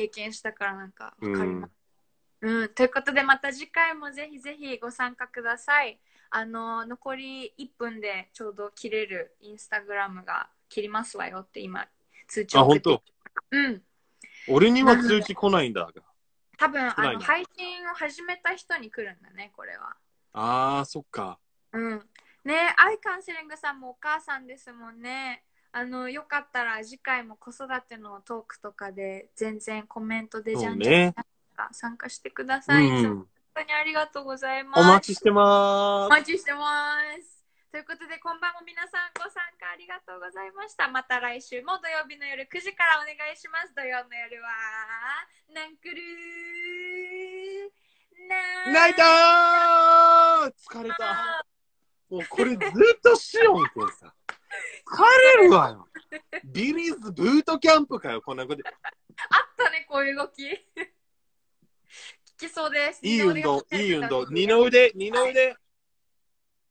[0.00, 2.46] 経験したからなんかうわかります。
[2.46, 2.48] ん。
[2.48, 6.00] うん、ということでまた次回もぜひぜひご参加ください。
[6.30, 11.86] あの残り1分でちょうど切れるインスタグラムが切りますわよって今
[12.28, 13.02] 通知あ、を送って本
[13.50, 13.56] 当？
[13.56, 13.82] うん。
[14.48, 15.92] 俺には通知来ないんだが。
[16.56, 19.96] 多分あの配信を始めた人に来るんだね、これは。
[20.32, 21.38] あー、そっか。
[21.72, 22.08] うん。
[22.44, 25.44] ねアイカンセリングさんもお母さんですもんね。
[25.72, 31.14] あの、よかったら次回も子育てのトークとかで全然コメントでじゃんじゃんそうね
[31.72, 32.86] 参加してくだうさい。
[32.86, 33.16] いつもん。
[33.16, 34.80] 本当にありがとうございます。
[34.80, 37.40] お待ちしてまおー待ちしてます。
[37.70, 40.88] ということで、こんばんも皆さんご参加ありがとうございました。
[40.88, 43.74] また来週も土曜日の夜9時からお願いします。
[43.76, 44.48] 土曜の夜は、
[45.54, 48.72] ナンクルーす。
[48.72, 51.46] 泣いたー疲れた。
[52.10, 54.12] もうこれずっとしおんくんさ。
[54.90, 55.02] 疲
[55.38, 55.88] れるわよ。
[56.44, 58.62] ビリーズブートキャンプかよ、こんなこと。
[58.66, 58.74] あっ
[59.56, 60.44] たね、こういう動き。
[60.44, 60.56] 聞
[62.38, 63.00] きそうです。
[63.02, 64.26] いい運動、いい運動。
[64.26, 65.54] 二の腕、二の腕。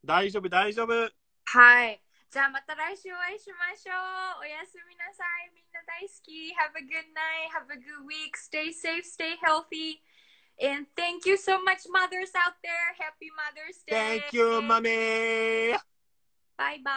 [0.04, 1.10] 大丈夫、大丈夫。
[1.46, 2.02] はい。
[2.30, 3.94] じゃあまた来週お会いしましょ
[4.38, 4.42] う。
[4.42, 5.52] おやすみなさい。
[5.56, 6.54] みんな大好き。
[6.54, 7.50] Have a good night.
[7.56, 8.38] Have a good week.
[8.38, 9.04] Stay safe.
[9.04, 10.02] Stay healthy.
[10.62, 12.94] And thank you so much, mothers out there.
[13.00, 14.20] Happy Mother's Day.
[14.20, 15.80] Thank you, mommy.
[16.59, 16.91] バイバ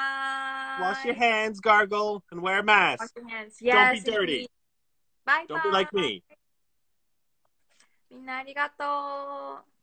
[0.79, 0.81] イ。
[0.81, 2.99] Wash your hands, gargle, and wear a mask.
[2.99, 3.57] Wash your hands.
[3.59, 4.49] Don't Yes, be dirty.
[5.25, 5.59] バイバイ。
[5.59, 6.23] Don't be like me.
[8.09, 9.80] みんなありがとう。